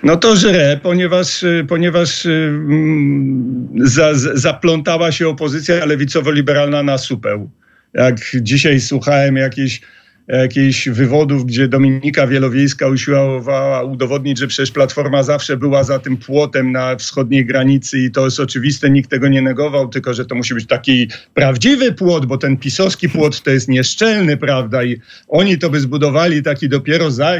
No 0.03 0.17
to 0.17 0.35
żre, 0.35 0.79
ponieważ, 0.83 1.43
y, 1.43 1.65
ponieważ 1.67 2.25
y, 2.25 2.29
mm, 2.29 3.69
za, 3.75 4.13
zaplątała 4.13 5.11
się 5.11 5.27
opozycja 5.27 5.85
lewicowo-liberalna 5.85 6.83
na 6.83 6.97
supeł. 6.97 7.49
Jak 7.93 8.17
dzisiaj 8.41 8.81
słuchałem 8.81 9.35
jakiejś 9.35 9.81
jakichś 10.29 10.89
wywodów, 10.89 11.45
gdzie 11.45 11.67
Dominika 11.67 12.27
Wielowiejska 12.27 12.87
usiłowała 12.87 13.83
udowodnić, 13.83 14.39
że 14.39 14.47
przecież 14.47 14.71
Platforma 14.71 15.23
zawsze 15.23 15.57
była 15.57 15.83
za 15.83 15.99
tym 15.99 16.17
płotem 16.17 16.71
na 16.71 16.95
wschodniej 16.95 17.45
granicy 17.45 17.99
i 17.99 18.11
to 18.11 18.25
jest 18.25 18.39
oczywiste, 18.39 18.89
nikt 18.89 19.09
tego 19.09 19.27
nie 19.27 19.41
negował, 19.41 19.87
tylko 19.87 20.13
że 20.13 20.25
to 20.25 20.35
musi 20.35 20.53
być 20.53 20.67
taki 20.67 21.07
prawdziwy 21.33 21.91
płot, 21.91 22.25
bo 22.25 22.37
ten 22.37 22.57
pisowski 22.57 23.09
płot 23.09 23.41
to 23.41 23.51
jest 23.51 23.67
nieszczelny, 23.67 24.37
prawda, 24.37 24.83
i 24.83 25.01
oni 25.27 25.57
to 25.57 25.69
by 25.69 25.79
zbudowali 25.79 26.43
taki 26.43 26.69
dopiero 26.69 27.11
za 27.11 27.33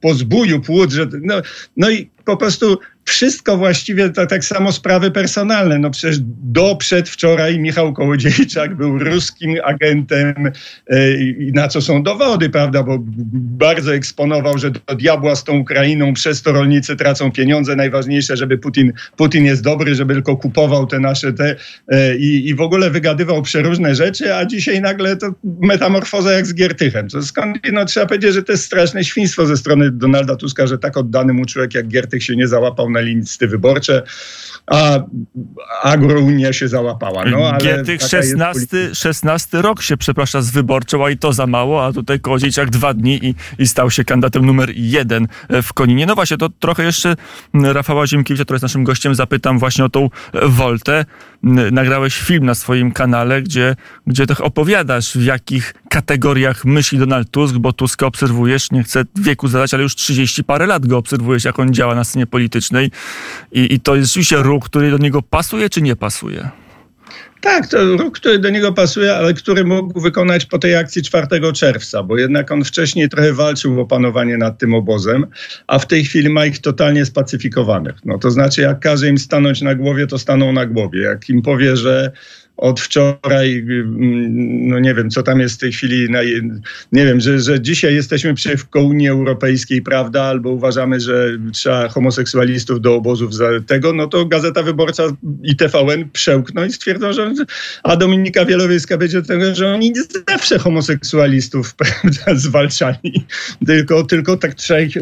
po 0.00 0.14
zbóju 0.14 0.60
płód, 0.60 0.90
że, 0.90 1.08
no, 1.22 1.34
no 1.76 1.90
i 1.90 2.10
po 2.24 2.36
prostu 2.36 2.78
wszystko 3.06 3.56
właściwie 3.56 4.10
to, 4.10 4.26
tak 4.26 4.44
samo 4.44 4.72
sprawy 4.72 5.10
personalne. 5.10 5.78
No 5.78 5.90
przecież 5.90 6.18
do 6.42 6.76
przedwczoraj 6.76 7.58
Michał 7.58 7.92
Kołodziejczak 7.92 8.76
był 8.76 8.98
ruskim 8.98 9.56
agentem 9.64 10.52
e, 10.90 11.14
i 11.22 11.52
na 11.54 11.68
co 11.68 11.80
są 11.80 12.02
dowody, 12.02 12.50
prawda, 12.50 12.82
bo 12.82 12.98
bardzo 13.58 13.94
eksponował, 13.94 14.58
że 14.58 14.70
do 14.70 14.94
diabła 14.94 15.36
z 15.36 15.44
tą 15.44 15.58
Ukrainą, 15.58 16.14
przez 16.14 16.42
to 16.42 16.52
rolnicy 16.52 16.96
tracą 16.96 17.32
pieniądze. 17.32 17.76
Najważniejsze, 17.76 18.36
żeby 18.36 18.58
Putin, 18.58 18.92
Putin 19.16 19.44
jest 19.44 19.62
dobry, 19.62 19.94
żeby 19.94 20.14
tylko 20.14 20.36
kupował 20.36 20.86
te 20.86 21.00
nasze 21.00 21.32
te 21.32 21.56
e, 21.88 22.16
i, 22.16 22.48
i 22.48 22.54
w 22.54 22.60
ogóle 22.60 22.90
wygadywał 22.90 23.42
przeróżne 23.42 23.94
rzeczy, 23.94 24.34
a 24.34 24.44
dzisiaj 24.44 24.80
nagle 24.80 25.16
to 25.16 25.34
metamorfoza 25.44 26.32
jak 26.32 26.46
z 26.46 26.54
Giertychem. 26.54 27.08
To 27.08 27.22
skąd, 27.22 27.58
no 27.72 27.84
trzeba 27.84 28.06
powiedzieć, 28.06 28.32
że 28.32 28.42
to 28.42 28.52
jest 28.52 28.64
straszne 28.64 29.04
świństwo 29.04 29.46
ze 29.46 29.56
strony 29.56 29.90
Donalda 29.90 30.36
Tuska, 30.36 30.66
że 30.66 30.78
tak 30.78 30.96
oddany 30.96 31.32
mu 31.32 31.44
człowiek 31.44 31.74
jak 31.74 31.88
Giertych 31.88 32.24
się 32.24 32.36
nie 32.36 32.48
załapał 32.48 32.90
na 32.96 33.02
listy 33.02 33.48
wyborcze, 33.48 34.02
a 34.66 34.98
agrounia 35.82 36.52
się 36.52 36.68
załapała. 36.68 37.24
No, 37.24 37.48
ale 37.48 37.58
Giertych 37.58 38.02
16, 38.02 38.94
16 38.94 39.62
rok 39.62 39.82
się 39.82 39.96
przeprasza 39.96 40.42
z 40.42 40.50
wyborczą, 40.50 41.04
a 41.04 41.10
i 41.10 41.18
to 41.18 41.32
za 41.32 41.46
mało, 41.46 41.86
a 41.86 41.92
tutaj 41.92 42.20
Kołodziejczak 42.20 42.70
dwa 42.70 42.94
dni 42.94 43.26
i, 43.26 43.34
i 43.58 43.66
stał 43.66 43.90
się 43.90 44.04
kandydatem 44.04 44.46
numer 44.46 44.70
jeden 44.74 45.28
w 45.62 45.72
Koninie. 45.72 46.06
No 46.06 46.14
właśnie, 46.14 46.36
to 46.36 46.48
trochę 46.48 46.84
jeszcze 46.84 47.16
Rafała 47.54 48.06
Ziemkiewicza, 48.06 48.44
który 48.44 48.54
jest 48.54 48.62
naszym 48.62 48.84
gościem, 48.84 49.14
zapytam 49.14 49.58
właśnie 49.58 49.84
o 49.84 49.88
tą 49.88 50.10
Woltę. 50.42 51.04
Nagrałeś 51.72 52.18
film 52.18 52.46
na 52.46 52.54
swoim 52.54 52.92
kanale, 52.92 53.42
gdzie, 53.42 53.76
gdzie 54.06 54.26
tak 54.26 54.40
opowiadasz, 54.40 55.12
w 55.12 55.24
jakich 55.24 55.74
kategoriach 55.96 56.64
myśli 56.64 56.98
Donald 56.98 57.30
Tusk, 57.30 57.56
bo 57.56 57.72
Tusk 57.72 58.02
obserwujesz, 58.02 58.70
nie 58.70 58.82
chcę 58.82 59.04
wieku 59.14 59.48
zadać, 59.48 59.74
ale 59.74 59.82
już 59.82 59.94
30 59.94 60.44
parę 60.44 60.66
lat 60.66 60.86
go 60.86 60.98
obserwujesz, 60.98 61.44
jak 61.44 61.58
on 61.58 61.74
działa 61.74 61.94
na 61.94 62.04
scenie 62.04 62.26
politycznej 62.26 62.90
i, 63.52 63.74
i 63.74 63.80
to 63.80 63.96
jest 63.96 64.08
rzeczywiście 64.08 64.36
ruch, 64.36 64.64
który 64.64 64.90
do 64.90 64.98
niego 64.98 65.22
pasuje 65.22 65.70
czy 65.70 65.82
nie 65.82 65.96
pasuje? 65.96 66.50
Tak, 67.40 67.68
to 67.68 67.96
ruch, 67.96 68.12
który 68.12 68.38
do 68.38 68.50
niego 68.50 68.72
pasuje, 68.72 69.16
ale 69.16 69.34
który 69.34 69.64
mógł 69.64 70.00
wykonać 70.00 70.46
po 70.46 70.58
tej 70.58 70.76
akcji 70.76 71.02
4 71.02 71.26
czerwca, 71.54 72.02
bo 72.02 72.18
jednak 72.18 72.52
on 72.52 72.64
wcześniej 72.64 73.08
trochę 73.08 73.32
walczył 73.32 73.80
o 73.80 73.86
panowanie 73.86 74.36
nad 74.36 74.58
tym 74.58 74.74
obozem, 74.74 75.26
a 75.66 75.78
w 75.78 75.86
tej 75.86 76.04
chwili 76.04 76.28
ma 76.30 76.46
ich 76.46 76.58
totalnie 76.58 77.06
spacyfikowanych. 77.06 77.94
No 78.04 78.18
to 78.18 78.30
znaczy, 78.30 78.60
jak 78.60 78.80
każe 78.80 79.08
im 79.08 79.18
stanąć 79.18 79.62
na 79.62 79.74
głowie, 79.74 80.06
to 80.06 80.18
staną 80.18 80.52
na 80.52 80.66
głowie. 80.66 81.00
Jak 81.00 81.28
im 81.28 81.42
powie, 81.42 81.76
że 81.76 82.12
od 82.56 82.80
wczoraj, 82.80 83.58
mm, 83.58 84.68
no 84.68 84.78
nie 84.78 84.94
wiem, 84.94 85.10
co 85.10 85.22
tam 85.22 85.40
jest 85.40 85.54
w 85.54 85.58
tej 85.58 85.72
chwili, 85.72 86.08
nie 86.92 87.04
wiem, 87.04 87.20
że, 87.20 87.40
że 87.40 87.60
dzisiaj 87.60 87.94
jesteśmy 87.94 88.34
przeciwko 88.34 88.82
Unii 88.82 89.08
Europejskiej, 89.08 89.82
prawda, 89.82 90.22
albo 90.22 90.50
uważamy, 90.50 91.00
że 91.00 91.38
trzeba 91.52 91.88
homoseksualistów 91.88 92.80
do 92.80 92.94
obozów 92.94 93.34
za 93.34 93.48
tego, 93.66 93.92
no 93.92 94.06
to 94.06 94.26
Gazeta 94.26 94.62
Wyborcza 94.62 95.02
i 95.42 95.56
TVN 95.56 96.10
przełkną 96.12 96.64
i 96.64 96.72
stwierdzą, 96.72 97.12
że 97.12 97.34
a 97.82 97.96
Dominika 97.96 98.44
Wielowiejska 98.44 98.98
będzie 98.98 99.22
tego, 99.22 99.54
że 99.54 99.74
oni 99.74 99.92
nie 99.92 100.02
zawsze 100.28 100.58
homoseksualistów 100.58 101.74
prawda, 101.80 102.34
zwalczali, 102.34 103.26
tylko, 103.66 104.04
tylko 104.04 104.36
tak 104.36 104.54
trzeba 104.54 104.80
ich 104.80 104.96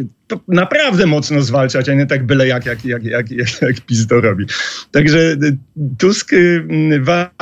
naprawdę 0.49 1.07
mocno 1.07 1.43
zwalczać, 1.43 1.89
a 1.89 1.95
nie 1.95 2.07
tak 2.07 2.27
byle 2.27 2.49
jak, 2.49 2.67
jak, 2.67 2.85
jak, 2.85 3.05
jak, 3.05 3.31
jak, 3.31 3.63
jak 3.63 3.81
PiS 3.81 4.07
to 4.07 4.21
robi. 4.21 4.45
Także 4.91 5.19
y, 5.19 5.57
Tusk 5.99 6.33
y, 6.33 6.67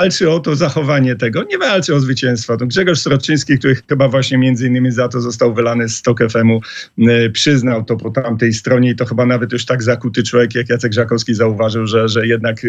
walczy 0.03 0.29
o 0.29 0.39
to 0.39 0.55
zachowanie 0.55 1.15
tego, 1.15 1.43
nie 1.43 1.57
walczy 1.57 1.95
o 1.95 1.99
zwycięstwo. 1.99 2.57
To 2.57 2.65
Grzegorz 2.65 2.99
Sroczyński, 2.99 3.57
który 3.57 3.75
chyba 3.89 4.07
właśnie 4.07 4.37
między 4.37 4.67
innymi 4.67 4.91
za 4.91 5.07
to 5.07 5.21
został 5.21 5.53
wylany 5.53 5.89
z 5.89 5.95
Stok 5.95 6.19
FM-u, 6.31 6.61
y, 6.97 7.29
przyznał 7.29 7.83
to 7.83 7.97
po 7.97 8.09
tamtej 8.09 8.53
stronie 8.53 8.89
i 8.89 8.95
to 8.95 9.05
chyba 9.05 9.25
nawet 9.25 9.51
już 9.53 9.65
tak 9.65 9.83
zakuty 9.83 10.23
człowiek 10.23 10.55
jak 10.55 10.69
Jacek 10.69 10.93
Żakowski 10.93 11.35
zauważył, 11.35 11.87
że, 11.87 12.07
że 12.07 12.27
jednak 12.27 12.61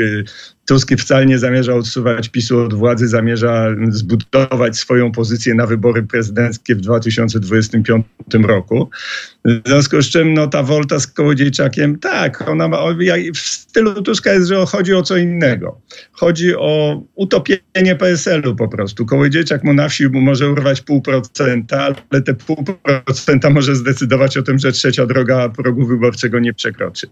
Tusk 0.66 0.90
wcale 0.98 1.26
nie 1.26 1.38
zamierza 1.38 1.74
odsuwać 1.74 2.28
PiSu 2.28 2.60
od 2.60 2.74
władzy, 2.74 3.08
zamierza 3.08 3.66
zbudować 3.88 4.76
swoją 4.76 5.12
pozycję 5.12 5.54
na 5.54 5.66
wybory 5.66 6.02
prezydenckie 6.02 6.74
w 6.74 6.80
2025 6.80 8.06
roku. 8.42 8.90
W 9.44 9.68
związku 9.68 10.02
z 10.02 10.10
czym 10.10 10.34
no, 10.34 10.46
ta 10.46 10.62
Wolta 10.62 11.00
z 11.00 11.06
Kołodziejczakiem, 11.06 11.98
tak, 11.98 12.48
ona 12.48 12.68
ma, 12.68 12.78
w 13.34 13.38
stylu 13.38 14.02
Tuska 14.02 14.32
jest, 14.32 14.48
że 14.48 14.66
chodzi 14.66 14.94
o 14.94 15.02
co 15.02 15.16
innego. 15.16 15.80
Chodzi 16.12 16.56
o 16.56 17.02
utopienie 17.24 17.96
PSL-u 17.98 18.56
po 18.56 18.68
prostu. 18.68 19.06
Kołodziejczak 19.06 19.64
mu 19.64 19.74
na 19.74 19.88
wsi 19.88 20.08
może 20.08 20.50
urwać 20.50 20.80
pół 20.80 21.02
procenta, 21.02 21.94
ale 22.10 22.22
te 22.22 22.34
pół 22.34 22.64
procenta 23.04 23.50
może 23.50 23.76
zdecydować 23.76 24.36
o 24.36 24.42
tym, 24.42 24.58
że 24.58 24.72
trzecia 24.72 25.06
droga 25.06 25.48
progu 25.48 25.86
wyborczego 25.86 26.38
nie 26.38 26.54
przekroczy. 26.54 27.06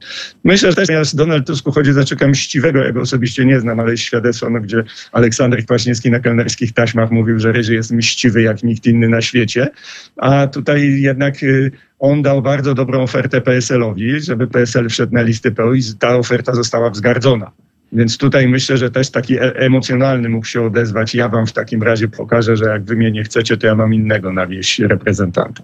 Myślę, 0.45 0.73
że 0.73 0.87
też 0.87 1.15
Donald 1.15 1.47
Tusku 1.47 1.73
chodzi 1.73 1.93
za 1.93 2.05
czeka 2.05 2.29
mściwego, 2.29 2.79
ja 2.79 2.93
go 2.93 3.01
osobiście 3.01 3.45
nie 3.45 3.61
znam, 3.61 3.81
ale 3.81 3.91
jest 3.91 4.03
świadectwo, 4.03 4.51
no, 4.51 4.61
gdzie 4.61 4.85
Aleksander 5.13 5.65
Kwaśniewski 5.65 6.11
na 6.11 6.21
kelnerskich 6.21 6.73
taśmach 6.73 7.11
mówił, 7.11 7.39
że 7.39 7.53
Ryży 7.53 7.75
jest 7.75 7.93
mściwy 7.93 8.43
jak 8.43 8.63
nikt 8.63 8.87
inny 8.87 9.09
na 9.09 9.21
świecie, 9.21 9.71
a 10.17 10.47
tutaj 10.47 11.01
jednak 11.01 11.43
y, 11.43 11.71
on 11.99 12.23
dał 12.23 12.43
bardzo 12.43 12.75
dobrą 12.75 13.03
ofertę 13.03 13.41
PSL-owi, 13.41 14.21
żeby 14.21 14.47
PSL 14.47 14.89
wszedł 14.89 15.15
na 15.15 15.23
listy 15.23 15.53
PO 15.53 15.75
i 15.75 15.83
ta 15.99 16.17
oferta 16.17 16.55
została 16.55 16.91
wzgardzona. 16.91 17.53
Więc 17.93 18.19
tutaj 18.19 18.49
myślę, 18.49 18.77
że 18.77 18.91
też 18.91 19.11
taki 19.11 19.39
e 19.39 19.57
emocjonalny 19.57 20.29
mógł 20.29 20.47
się 20.47 20.63
odezwać. 20.63 21.15
Ja 21.15 21.29
wam 21.29 21.47
w 21.47 21.53
takim 21.53 21.83
razie 21.83 22.09
pokażę, 22.09 22.57
że 22.57 22.65
jak 22.65 22.85
wy 22.85 22.97
mnie 22.97 23.11
nie 23.11 23.25
chcecie, 23.25 23.57
to 23.57 23.67
ja 23.67 23.75
mam 23.75 23.95
innego 23.95 24.33
na 24.33 24.47
wieś 24.47 24.79
reprezentanta. 24.79 25.63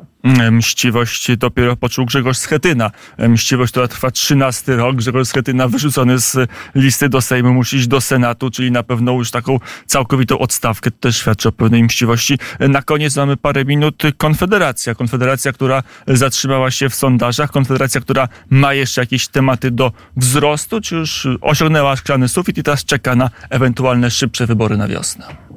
Mściwość 0.50 1.36
dopiero 1.36 1.76
poczuł 1.76 2.06
Grzegorz 2.06 2.36
Schetyna. 2.36 2.90
Mściwość, 3.18 3.72
która 3.72 3.88
trwa 3.88 4.10
13 4.10 4.76
rok. 4.76 4.96
Grzegorz 4.96 5.28
Schetyna 5.28 5.68
wyrzucony 5.68 6.18
z 6.18 6.36
listy 6.74 7.08
do 7.08 7.20
Sejmu 7.20 7.54
musi 7.54 7.76
iść 7.76 7.86
do 7.86 8.00
Senatu, 8.00 8.50
czyli 8.50 8.72
na 8.72 8.82
pewno 8.82 9.12
już 9.12 9.30
taką 9.30 9.60
całkowitą 9.86 10.38
odstawkę. 10.38 10.90
To 10.90 10.96
też 11.00 11.16
świadczy 11.16 11.48
o 11.48 11.52
pewnej 11.52 11.84
mściwości. 11.84 12.38
Na 12.60 12.82
koniec 12.82 13.16
mamy 13.16 13.36
parę 13.36 13.64
minut. 13.64 14.02
Konfederacja. 14.16 14.94
Konfederacja, 14.94 15.52
która 15.52 15.82
zatrzymała 16.06 16.70
się 16.70 16.88
w 16.88 16.94
sondażach. 16.94 17.50
Konfederacja, 17.50 18.00
która 18.00 18.28
ma 18.50 18.74
jeszcze 18.74 19.00
jakieś 19.00 19.28
tematy 19.28 19.70
do 19.70 19.92
wzrostu, 20.16 20.80
czy 20.80 20.94
już 20.94 21.28
osiągnęła 21.40 21.96
szklany 21.96 22.17
sufit 22.26 22.58
i 22.58 22.62
teraz 22.62 22.84
czeka 22.84 23.14
na 23.14 23.30
ewentualne 23.50 24.10
szybsze 24.10 24.46
wybory 24.46 24.76
na 24.76 24.88
wiosnę. 24.88 25.47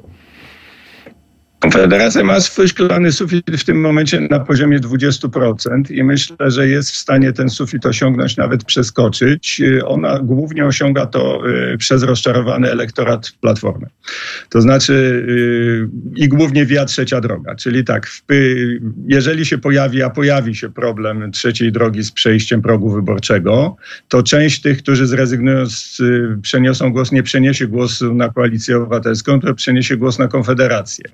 Konfederacja 1.62 2.24
ma 2.24 2.40
swój 2.40 2.68
szklany 2.68 3.12
sufit 3.12 3.50
w 3.50 3.64
tym 3.64 3.80
momencie 3.80 4.20
na 4.20 4.40
poziomie 4.40 4.80
20% 4.80 5.90
i 5.90 6.04
myślę, 6.04 6.50
że 6.50 6.68
jest 6.68 6.90
w 6.90 6.96
stanie 6.96 7.32
ten 7.32 7.48
sufit 7.48 7.86
osiągnąć, 7.86 8.36
nawet 8.36 8.64
przeskoczyć. 8.64 9.62
Ona 9.84 10.18
głównie 10.18 10.66
osiąga 10.66 11.06
to 11.06 11.48
y, 11.48 11.78
przez 11.78 12.02
rozczarowany 12.02 12.70
elektorat 12.70 13.32
Platformy. 13.40 13.86
To 14.48 14.60
znaczy 14.60 14.92
y, 14.92 15.88
i 16.16 16.28
głównie 16.28 16.66
via 16.66 16.84
trzecia 16.84 17.20
droga, 17.20 17.54
czyli 17.54 17.84
tak, 17.84 18.10
jeżeli 19.06 19.46
się 19.46 19.58
pojawi, 19.58 20.02
a 20.02 20.10
pojawi 20.10 20.54
się 20.54 20.70
problem 20.70 21.32
trzeciej 21.32 21.72
drogi 21.72 22.02
z 22.02 22.12
przejściem 22.12 22.62
progu 22.62 22.90
wyborczego, 22.90 23.76
to 24.08 24.22
część 24.22 24.60
tych, 24.60 24.78
którzy 24.78 25.06
zrezygnują, 25.06 25.66
z, 25.66 26.00
y, 26.00 26.38
przeniosą 26.42 26.92
głos, 26.92 27.12
nie 27.12 27.22
przeniesie 27.22 27.66
głosu 27.66 28.14
na 28.14 28.28
koalicję 28.28 28.76
obywatelską, 28.76 29.40
to 29.40 29.54
przeniesie 29.54 29.96
głos 29.96 30.18
na 30.18 30.28
Konfederację 30.28 31.04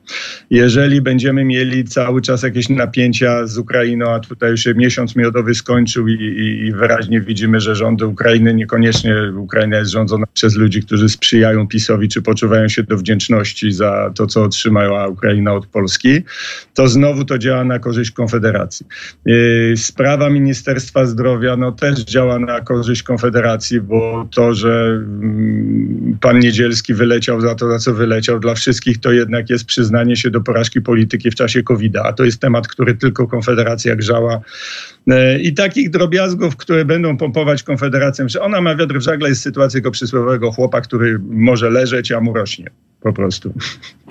jeżeli 0.51 1.01
będziemy 1.01 1.45
mieli 1.45 1.85
cały 1.85 2.23
czas 2.23 2.43
jakieś 2.43 2.69
napięcia 2.69 3.47
z 3.47 3.59
Ukrainą, 3.59 4.11
a 4.11 4.21
tutaj 4.21 4.51
już 4.51 4.61
się 4.61 4.75
miesiąc 4.75 5.17
miodowy 5.17 5.55
skończył 5.55 6.09
i, 6.09 6.13
i, 6.13 6.67
i 6.67 6.73
wyraźnie 6.73 7.21
widzimy, 7.21 7.61
że 7.61 7.75
rządy 7.75 8.07
Ukrainy 8.07 8.55
niekoniecznie 8.55 9.15
Ukraina 9.37 9.79
jest 9.79 9.91
rządzona 9.91 10.27
przez 10.35 10.57
ludzi, 10.57 10.83
którzy 10.83 11.09
sprzyjają 11.09 11.69
PiSowi, 11.69 12.09
czy 12.09 12.23
poczuwają 12.23 12.69
się 12.69 12.83
do 12.83 12.97
wdzięczności 12.97 13.73
za 13.73 14.11
to, 14.15 14.27
co 14.27 14.43
otrzymała 14.43 15.09
Ukraina 15.09 15.55
od 15.55 15.67
Polski, 15.67 16.23
to 16.75 16.89
znowu 16.89 17.25
to 17.25 17.39
działa 17.39 17.65
na 17.65 17.79
korzyść 17.79 18.11
Konfederacji. 18.11 18.87
Yy, 19.27 19.75
sprawa 19.77 20.31
Ministerstwa 20.31 21.07
Zdrowia 21.07 21.57
no, 21.57 21.73
też 21.73 22.05
działa 22.05 22.39
na 22.39 22.61
korzyść 22.61 23.03
Konfederacji, 23.03 23.81
bo 23.81 24.29
to, 24.31 24.55
że 24.55 24.85
mm, 24.89 26.19
pan 26.21 26.39
Niedzielski 26.39 26.95
wyleciał 26.95 27.41
za 27.41 27.55
to, 27.55 27.71
za 27.71 27.79
co 27.79 27.95
wyleciał, 27.95 28.41
dla 28.41 28.55
wszystkich 28.55 28.99
to 28.99 29.13
jednak 29.13 29.51
jest 29.51 29.65
przyznanie 29.65 30.17
się 30.17 30.28
do 30.31 30.41
porażki 30.41 30.81
polityki 30.81 31.31
w 31.31 31.35
czasie 31.35 31.63
COVID-a, 31.63 32.03
a 32.03 32.13
to 32.13 32.25
jest 32.25 32.41
temat, 32.41 32.69
który 32.69 32.95
tylko 32.95 33.27
Konfederacja 33.27 33.97
grzała. 33.97 34.41
E, 35.07 35.39
I 35.39 35.55
takich 35.55 35.91
drobiazgów, 35.91 36.57
które 36.57 36.85
będą 36.85 37.17
pompować 37.17 37.63
Konfederację, 37.63 38.29
że 38.29 38.43
ona 38.43 38.61
ma 38.61 38.77
wiatr 38.77 38.99
w 38.99 39.03
żagle, 39.03 39.29
jest 39.29 39.43
sytuacja 39.43 39.81
go 39.81 39.91
przysłowiowego 39.91 40.53
chłopa, 40.53 40.81
który 40.81 41.19
może 41.31 41.71
leżeć, 41.71 42.13
a 42.13 42.21
mu 42.21 42.35
rośnie 42.35 42.71
po 43.01 43.13
prostu. 43.13 43.55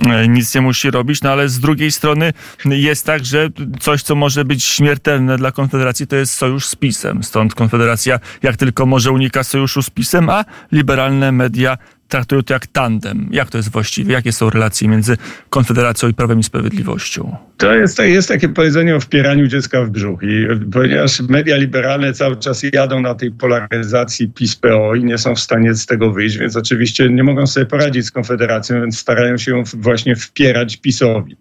E, 0.09 0.27
nic 0.27 0.55
nie 0.55 0.61
musi 0.61 0.91
robić, 0.91 1.21
no 1.21 1.31
ale 1.31 1.49
z 1.49 1.59
drugiej 1.59 1.91
strony 1.91 2.33
jest 2.65 3.05
tak, 3.05 3.25
że 3.25 3.49
coś, 3.79 4.03
co 4.03 4.15
może 4.15 4.45
być 4.45 4.63
śmiertelne 4.63 5.37
dla 5.37 5.51
Konfederacji, 5.51 6.07
to 6.07 6.15
jest 6.15 6.33
sojusz 6.33 6.65
z 6.65 6.75
PiSem. 6.75 7.23
Stąd 7.23 7.55
Konfederacja 7.55 8.19
jak 8.43 8.57
tylko 8.57 8.85
może 8.85 9.11
unika 9.11 9.43
sojuszu 9.43 9.81
z 9.81 9.89
PiSem, 9.89 10.29
a 10.29 10.45
liberalne 10.71 11.31
media 11.31 11.77
traktują 12.07 12.43
to 12.43 12.53
jak 12.53 12.67
tandem. 12.67 13.29
Jak 13.31 13.49
to 13.49 13.57
jest 13.57 13.71
właściwie? 13.71 14.13
Jakie 14.13 14.31
są 14.31 14.49
relacje 14.49 14.87
między 14.87 15.17
Konfederacją 15.49 16.09
i 16.09 16.13
Prawem 16.13 16.39
i 16.39 16.43
Sprawiedliwością? 16.43 17.35
To 17.57 17.73
jest, 17.73 17.97
to 17.97 18.03
jest 18.03 18.27
takie 18.27 18.49
powiedzenie 18.49 18.95
o 18.95 18.99
wpieraniu 18.99 19.47
dziecka 19.47 19.83
w 19.83 19.89
brzuch. 19.89 20.23
I 20.23 20.47
ponieważ 20.87 21.21
media 21.21 21.57
liberalne 21.57 22.13
cały 22.13 22.35
czas 22.35 22.61
jadą 22.73 23.01
na 23.01 23.15
tej 23.15 23.31
polaryzacji 23.31 24.29
PiS-PO 24.29 24.95
i 24.95 25.03
nie 25.03 25.17
są 25.17 25.35
w 25.35 25.39
stanie 25.39 25.73
z 25.73 25.85
tego 25.85 26.11
wyjść, 26.11 26.37
więc 26.37 26.55
oczywiście 26.55 27.09
nie 27.09 27.23
mogą 27.23 27.47
sobie 27.47 27.65
poradzić 27.65 28.05
z 28.05 28.11
Konfederacją, 28.11 28.81
więc 28.81 28.99
starają 28.99 29.37
się 29.37 29.51
ją 29.51 29.63
właśnie 29.73 30.15
wpierać 30.15 30.77
PiSowi. 30.77 31.35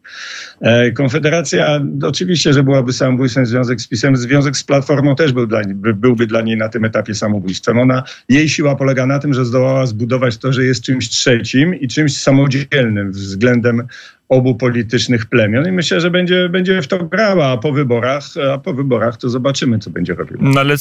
E, 0.61 0.93
Konfederacja 0.93 1.81
oczywiście, 2.03 2.53
że 2.53 2.63
byłaby 2.63 2.93
samobójstwem 2.93 3.47
związek 3.47 3.81
z 3.81 3.89
PiSem, 3.89 4.17
związek 4.17 4.57
z 4.57 4.65
Platformą 4.65 5.17
też 5.17 5.33
był 5.33 5.47
dla, 5.47 5.61
byłby 5.75 6.27
dla 6.27 6.43
niej 6.43 6.57
na 6.57 6.69
tym 6.69 6.85
etapie 6.85 7.15
samobójstwem. 7.15 7.79
Ona, 7.79 8.03
jej 8.29 8.49
siła 8.49 8.77
polega 8.77 9.07
na 9.07 9.19
tym, 9.19 9.35
że 9.35 9.45
zdołała 9.45 9.87
zbudować 9.87 10.39
to, 10.39 10.53
że 10.53 10.65
jest 10.65 10.83
czymś 10.83 11.09
trzecim 11.09 11.75
i 11.75 11.89
czymś 11.89 12.17
samodzielnym 12.17 13.13
względem 13.13 13.83
obu 14.29 14.55
politycznych 14.55 15.27
plemion 15.27 15.69
i 15.69 15.73
myślę, 15.73 16.01
że 16.01 16.11
będzie, 16.11 16.49
będzie 16.49 16.83
w 16.83 16.89
to 16.89 17.05
grała, 17.05 17.47
a 17.47 17.57
po 17.57 17.73
wyborach, 17.73 18.25
a 18.53 18.59
po 18.59 18.75
wyborach 18.75 19.17
to 19.17 19.29
zobaczymy, 19.29 19.79
co 19.79 19.91
będzie 19.91 20.15
robiła. 20.15 20.41
No 20.43 20.61
ale 20.61 20.75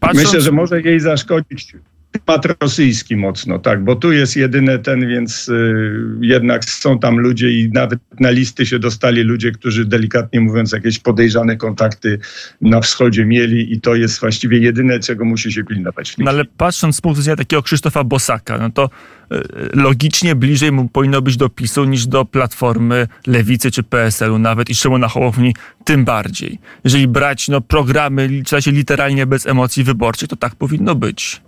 patrząc... 0.00 0.26
Myślę, 0.26 0.40
że 0.40 0.52
może 0.52 0.80
jej 0.80 1.00
zaszkodzić 1.00 1.74
temat 2.18 2.46
rosyjski 2.60 3.16
mocno, 3.16 3.58
tak, 3.58 3.84
bo 3.84 3.96
tu 3.96 4.12
jest 4.12 4.36
jedyny 4.36 4.78
ten, 4.78 5.08
więc 5.08 5.48
y, 5.48 5.84
jednak 6.20 6.64
są 6.64 6.98
tam 6.98 7.18
ludzie 7.18 7.50
i 7.50 7.70
nawet 7.72 7.98
na 8.20 8.30
listy 8.30 8.66
się 8.66 8.78
dostali 8.78 9.22
ludzie, 9.22 9.52
którzy 9.52 9.84
delikatnie 9.84 10.40
mówiąc 10.40 10.72
jakieś 10.72 10.98
podejrzane 10.98 11.56
kontakty 11.56 12.18
na 12.60 12.80
wschodzie 12.80 13.24
mieli 13.26 13.72
i 13.72 13.80
to 13.80 13.94
jest 13.94 14.20
właściwie 14.20 14.58
jedyne, 14.58 15.00
czego 15.00 15.24
musi 15.24 15.52
się 15.52 15.64
pilnować. 15.64 16.18
No 16.18 16.30
ale 16.30 16.44
patrząc 16.44 16.96
z 16.96 17.00
punktu 17.00 17.20
widzenia 17.20 17.36
takiego 17.36 17.62
Krzysztofa 17.62 18.04
Bosaka, 18.04 18.58
no 18.58 18.70
to 18.70 18.90
y, 19.32 19.36
logicznie 19.72 20.34
bliżej 20.34 20.72
mu 20.72 20.88
powinno 20.88 21.22
być 21.22 21.36
do 21.36 21.48
PiSu 21.48 21.84
niż 21.84 22.06
do 22.06 22.24
Platformy, 22.24 23.08
Lewicy 23.26 23.70
czy 23.70 23.82
PSL-u 23.82 24.38
nawet 24.38 24.70
i 24.70 24.74
Szymona 24.74 25.08
Hołowni 25.08 25.54
tym 25.84 26.04
bardziej. 26.04 26.58
Jeżeli 26.84 27.08
brać 27.08 27.48
no, 27.48 27.60
programy, 27.60 28.28
czyta 28.44 28.60
się 28.60 28.70
literalnie 28.70 29.26
bez 29.26 29.46
emocji 29.46 29.84
wyborczych, 29.84 30.28
to 30.28 30.36
tak 30.36 30.54
powinno 30.54 30.94
być. 30.94 31.45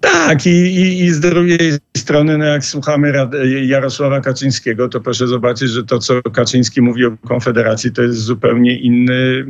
Tak, 0.00 0.46
i, 0.46 0.50
i, 0.50 1.04
i, 1.04 1.10
z 1.10 1.20
drugiej 1.20 1.72
strony, 1.96 2.38
no 2.38 2.44
jak 2.44 2.64
słuchamy 2.64 3.12
Jarosława 3.62 4.20
Kaczyńskiego, 4.20 4.88
to 4.88 5.00
proszę 5.00 5.26
zobaczyć, 5.26 5.70
że 5.70 5.84
to, 5.84 5.98
co 5.98 6.22
Kaczyński 6.22 6.82
mówi 6.82 7.04
o 7.04 7.16
Konfederacji, 7.28 7.92
to 7.92 8.02
jest 8.02 8.18
zupełnie 8.18 8.78
inny 8.78 9.44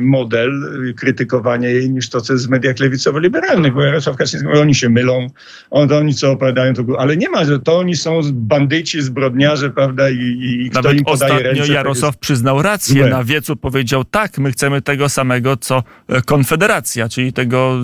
model 0.00 0.50
krytykowania 0.96 1.68
jej 1.68 1.90
niż 1.90 2.08
to, 2.08 2.20
co 2.20 2.32
jest 2.32 2.46
w 2.46 2.50
mediach 2.50 2.76
lewicowo-liberalnych, 2.76 3.74
bo 3.74 3.82
Jarosław 3.82 4.16
Kaczyński 4.16 4.48
mówi, 4.48 4.60
oni 4.60 4.74
się 4.74 4.88
mylą, 4.88 5.26
on, 5.70 5.92
oni 5.92 6.14
co 6.14 6.30
opowiadają, 6.30 6.74
to, 6.74 6.84
ale 6.98 7.16
nie 7.16 7.28
ma, 7.28 7.44
że 7.44 7.60
to 7.60 7.78
oni 7.78 7.96
są 7.96 8.20
bandyci, 8.32 9.02
zbrodniarze, 9.02 9.70
prawda, 9.70 10.10
i, 10.10 10.64
i 10.66 10.70
kto 10.70 10.82
Nawet 10.82 10.98
im 10.98 11.04
podaje 11.04 11.32
ostatnio 11.32 11.60
ręce. 11.60 11.72
Jarosław 11.72 12.14
jest... 12.14 12.20
przyznał 12.20 12.62
rację, 12.62 13.02
złe. 13.02 13.10
na 13.10 13.24
wiecu 13.24 13.56
powiedział, 13.56 14.04
tak, 14.04 14.38
my 14.38 14.52
chcemy 14.52 14.82
tego 14.82 15.08
samego, 15.08 15.56
co 15.56 15.82
Konfederacja, 16.24 17.08
czyli 17.08 17.32
tego 17.32 17.78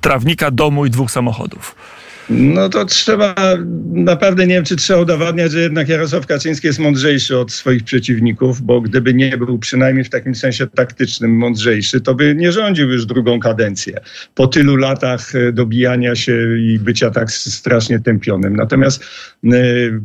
trawnika 0.00 0.50
domu 0.50 0.86
i 0.86 0.90
dwóch 0.90 1.10
samochodów. 1.16 1.74
No 2.30 2.68
to 2.68 2.84
trzeba, 2.84 3.34
naprawdę 3.92 4.46
nie 4.46 4.54
wiem, 4.54 4.64
czy 4.64 4.76
trzeba 4.76 5.00
udowadniać, 5.00 5.52
że 5.52 5.60
jednak 5.60 5.88
Jarosław 5.88 6.26
Kaczyński 6.26 6.66
jest 6.66 6.78
mądrzejszy 6.78 7.38
od 7.38 7.52
swoich 7.52 7.84
przeciwników, 7.84 8.62
bo 8.62 8.80
gdyby 8.80 9.14
nie 9.14 9.36
był 9.36 9.58
przynajmniej 9.58 10.04
w 10.04 10.10
takim 10.10 10.34
sensie 10.34 10.66
taktycznym 10.66 11.36
mądrzejszy, 11.36 12.00
to 12.00 12.14
by 12.14 12.34
nie 12.34 12.52
rządził 12.52 12.90
już 12.90 13.06
drugą 13.06 13.40
kadencję. 13.40 14.00
Po 14.34 14.46
tylu 14.46 14.76
latach 14.76 15.34
e, 15.34 15.52
dobijania 15.52 16.16
się 16.16 16.58
i 16.58 16.78
bycia 16.78 17.10
tak 17.10 17.30
strasznie 17.30 18.00
tępionym. 18.00 18.56
Natomiast 18.56 19.04
e, 19.44 19.48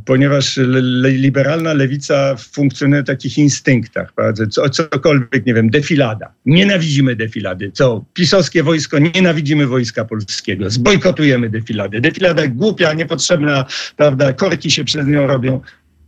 ponieważ 0.05 0.59
liberalna 1.03 1.73
lewica 1.73 2.35
funkcjonuje 2.35 3.03
w 3.03 3.07
takich 3.07 3.37
instynktach, 3.37 4.13
Co, 4.51 4.69
cokolwiek, 4.69 5.45
nie 5.45 5.53
wiem, 5.53 5.69
defilada. 5.69 6.33
Nienawidzimy 6.45 7.15
defilady. 7.15 7.71
Co? 7.71 8.05
Pisowskie 8.13 8.63
wojsko, 8.63 8.99
nienawidzimy 8.99 9.67
wojska 9.67 10.05
polskiego. 10.05 10.69
Zbojkotujemy 10.69 11.49
defilady 11.49 12.10
defilada 12.11 12.47
głupia, 12.47 12.93
niepotrzebna, 12.93 13.65
prawda, 13.97 14.33
korki 14.33 14.71
się 14.71 14.83
przez 14.83 15.07
nią 15.07 15.27
robią. 15.27 15.61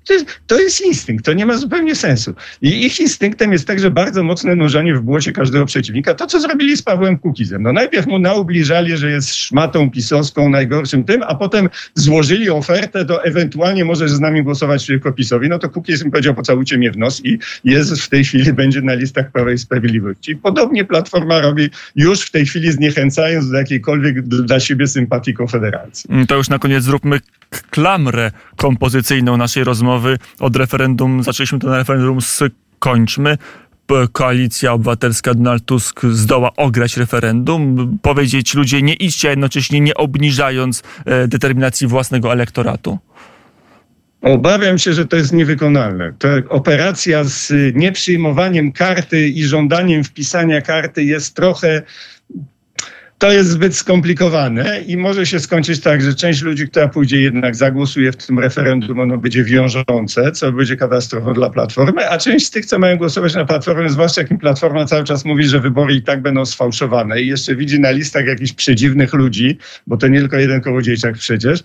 To 0.08 0.14
jest, 0.14 0.26
to 0.48 0.60
jest, 0.60 0.82
instynkt, 0.82 1.26
to 1.26 1.34
nie 1.34 1.46
ma 1.46 1.58
zupełnie 1.58 1.96
sensu. 1.96 2.34
I 2.62 2.86
ich 2.86 3.00
instynktem 3.00 3.52
jest 3.52 3.68
także 3.68 3.92
bardzo 3.92 4.24
mocne 4.24 4.56
nurzenie 4.56 4.96
w 4.96 5.02
błocie 5.02 5.32
każdego 5.32 5.66
przeciwnika. 5.66 6.14
To, 6.14 6.28
co 6.28 6.40
zrobili 6.40 6.78
z 6.78 6.82
Pawłem 6.82 7.18
Kukizem. 7.18 7.64
No 7.64 7.74
najpierw 7.74 8.08
mu 8.08 8.20
naubliżali, 8.20 8.98
że 8.98 9.12
jest 9.12 9.36
szmatą 9.36 9.92
pisowską, 9.92 10.50
najgorszym 10.50 11.04
tym, 11.04 11.24
a 11.28 11.36
potem 11.36 11.70
złożyli 11.96 12.50
ofertę, 12.50 13.06
to 13.06 13.24
ewentualnie 13.24 13.86
możesz 13.86 14.12
z 14.12 14.20
nami 14.20 14.44
głosować 14.44 14.84
przeciwko 14.84 15.12
PiSowi. 15.12 15.50
No 15.50 15.60
to 15.60 15.70
Kukiz 15.70 16.04
im 16.04 16.12
powiedział, 16.12 16.34
pocałujcie 16.34 16.78
mnie 16.78 16.92
w 16.92 16.98
nos 16.98 17.26
i 17.26 17.40
jest 17.64 18.02
w 18.02 18.10
tej 18.10 18.26
chwili, 18.26 18.54
będzie 18.54 18.82
na 18.82 18.94
listach 18.94 19.32
Prawa 19.32 19.52
i 19.52 19.58
Sprawiedliwości. 19.58 20.36
Podobnie 20.36 20.86
Platforma 20.86 21.42
robi 21.42 21.70
już 21.96 22.22
w 22.22 22.32
tej 22.32 22.46
chwili 22.46 22.72
zniechęcając 22.72 23.50
do 23.50 23.58
jakiejkolwiek 23.58 24.22
dla 24.22 24.60
siebie 24.60 24.88
sympatii 24.88 25.34
Konfederacji. 25.34 26.10
To 26.28 26.36
już 26.36 26.50
na 26.50 26.60
koniec 26.60 26.84
zróbmy 26.84 27.20
klamrę 27.70 28.32
kompozycyjną 28.56 29.38
naszej 29.38 29.64
rozmowy. 29.64 29.93
Od 30.40 30.56
referendum, 30.56 31.24
zaczęliśmy 31.24 31.60
to 31.60 31.68
na 31.68 31.78
referendum, 31.78 32.20
skończmy. 32.22 33.38
Koalicja 34.12 34.74
Obywatelska 34.74 35.34
Donald 35.34 35.66
Tusk 35.66 36.06
zdoła 36.06 36.56
ograć 36.56 36.98
referendum, 36.98 37.98
powiedzieć 38.02 38.54
ludzie 38.54 38.82
nie 38.82 38.94
idźcie, 38.94 39.28
a 39.28 39.32
jednocześnie 39.32 39.80
nie 39.82 39.94
obniżając 39.94 40.84
e, 41.06 41.28
determinacji 41.28 41.88
własnego 41.88 42.34
elektoratu? 42.34 43.00
Obawiam 44.22 44.78
się, 44.78 44.94
że 44.94 45.06
to 45.06 45.16
jest 45.16 45.34
niewykonalne. 45.34 46.14
Ta 46.20 46.30
operacja 46.50 47.24
z 47.24 47.54
nieprzyjmowaniem 47.76 48.72
karty 48.72 49.28
i 49.28 49.44
żądaniem 49.44 50.04
wpisania 50.04 50.62
karty 50.62 51.04
jest 51.04 51.36
trochę 51.36 51.82
to 53.18 53.32
jest 53.32 53.50
zbyt 53.50 53.76
skomplikowane 53.76 54.82
i 54.82 54.98
może 54.98 55.26
się 55.26 55.40
skończyć 55.40 55.80
tak, 55.80 56.02
że 56.02 56.16
część 56.16 56.42
ludzi, 56.42 56.68
która 56.68 56.88
pójdzie 56.88 57.22
jednak 57.22 57.56
zagłosuje 57.56 58.12
w 58.12 58.18
tym 58.18 58.40
referendum, 58.40 59.00
ono 59.00 59.18
będzie 59.18 59.44
wiążące, 59.44 60.32
co 60.32 60.52
będzie 60.52 60.78
katastrofą 60.78 61.34
dla 61.34 61.50
Platformy, 61.50 62.10
a 62.10 62.18
część 62.18 62.46
z 62.46 62.52
tych, 62.52 62.66
co 62.66 62.80
mają 62.80 62.98
głosować 62.98 63.36
na 63.36 63.46
Platformę, 63.46 63.90
zwłaszcza 63.90 64.22
jak 64.22 64.32
im 64.32 64.38
Platforma 64.38 64.86
cały 64.86 65.04
czas 65.04 65.26
mówi, 65.26 65.44
że 65.44 65.60
wybory 65.60 65.96
i 65.96 66.02
tak 66.02 66.22
będą 66.22 66.46
sfałszowane 66.46 67.22
i 67.22 67.28
jeszcze 67.28 67.56
widzi 67.56 67.80
na 67.80 67.92
listach 67.92 68.26
jakichś 68.26 68.54
przedziwnych 68.54 69.14
ludzi, 69.14 69.58
bo 69.88 69.98
to 69.98 70.08
nie 70.08 70.20
tylko 70.20 70.38
jeden 70.38 70.62
kołodziejczak 70.62 71.16
przecież, 71.16 71.64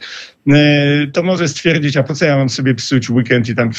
e, 0.49 1.07
to 1.13 1.23
może 1.23 1.49
stwierdzić, 1.49 1.97
a 1.97 2.03
po 2.03 2.15
co 2.15 2.25
ja 2.25 2.37
mam 2.37 2.49
sobie 2.49 2.75
psuć 2.75 3.11
weekend 3.11 3.49
i 3.49 3.55
tam 3.55 3.71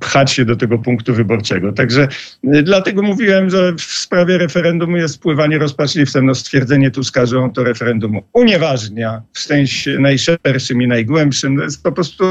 pchać 0.00 0.32
się 0.32 0.44
do 0.44 0.56
tego 0.56 0.78
punktu 0.78 1.14
wyborczego. 1.14 1.72
Także 1.72 2.08
e, 2.52 2.62
dlatego 2.62 3.02
mówiłem, 3.02 3.50
że 3.50 3.72
w 3.72 3.82
sprawie 3.82 4.38
referendum 4.38 4.96
jest 4.96 5.14
spływanie 5.14 5.58
rozpaczliwcem, 5.58 6.26
no 6.26 6.34
stwierdzenie 6.34 6.90
Tuska, 6.90 7.27
że 7.28 7.38
on 7.38 7.52
to 7.52 7.64
referendum 7.64 8.20
unieważnia 8.32 9.22
w 9.32 9.38
sensie 9.38 9.98
najszerszym 9.98 10.82
i 10.82 10.86
najgłębszym. 10.88 11.56
To 11.56 11.62
jest 11.62 11.82
po 11.82 11.92
prostu 11.92 12.24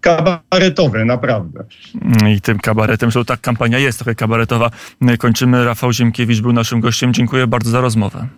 kabaretowe, 0.00 1.04
naprawdę. 1.04 1.64
I 2.28 2.40
tym 2.40 2.58
kabaretem, 2.58 3.10
że 3.10 3.24
ta 3.24 3.36
kampania 3.36 3.78
jest 3.78 3.98
trochę 3.98 4.14
kabaretowa. 4.14 4.70
Kończymy. 5.18 5.64
Rafał 5.64 5.92
Ziemkiewicz 5.92 6.40
był 6.40 6.52
naszym 6.52 6.80
gościem. 6.80 7.14
Dziękuję 7.14 7.46
bardzo 7.46 7.70
za 7.70 7.80
rozmowę. 7.80 8.28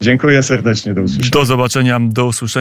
Dziękuję 0.00 0.42
serdecznie. 0.42 0.94
Do 0.94 1.02
usłyszenia. 1.02 1.30
Do 1.30 1.44
zobaczenia. 1.44 2.00
Do 2.00 2.26
usłyszenia. 2.26 2.58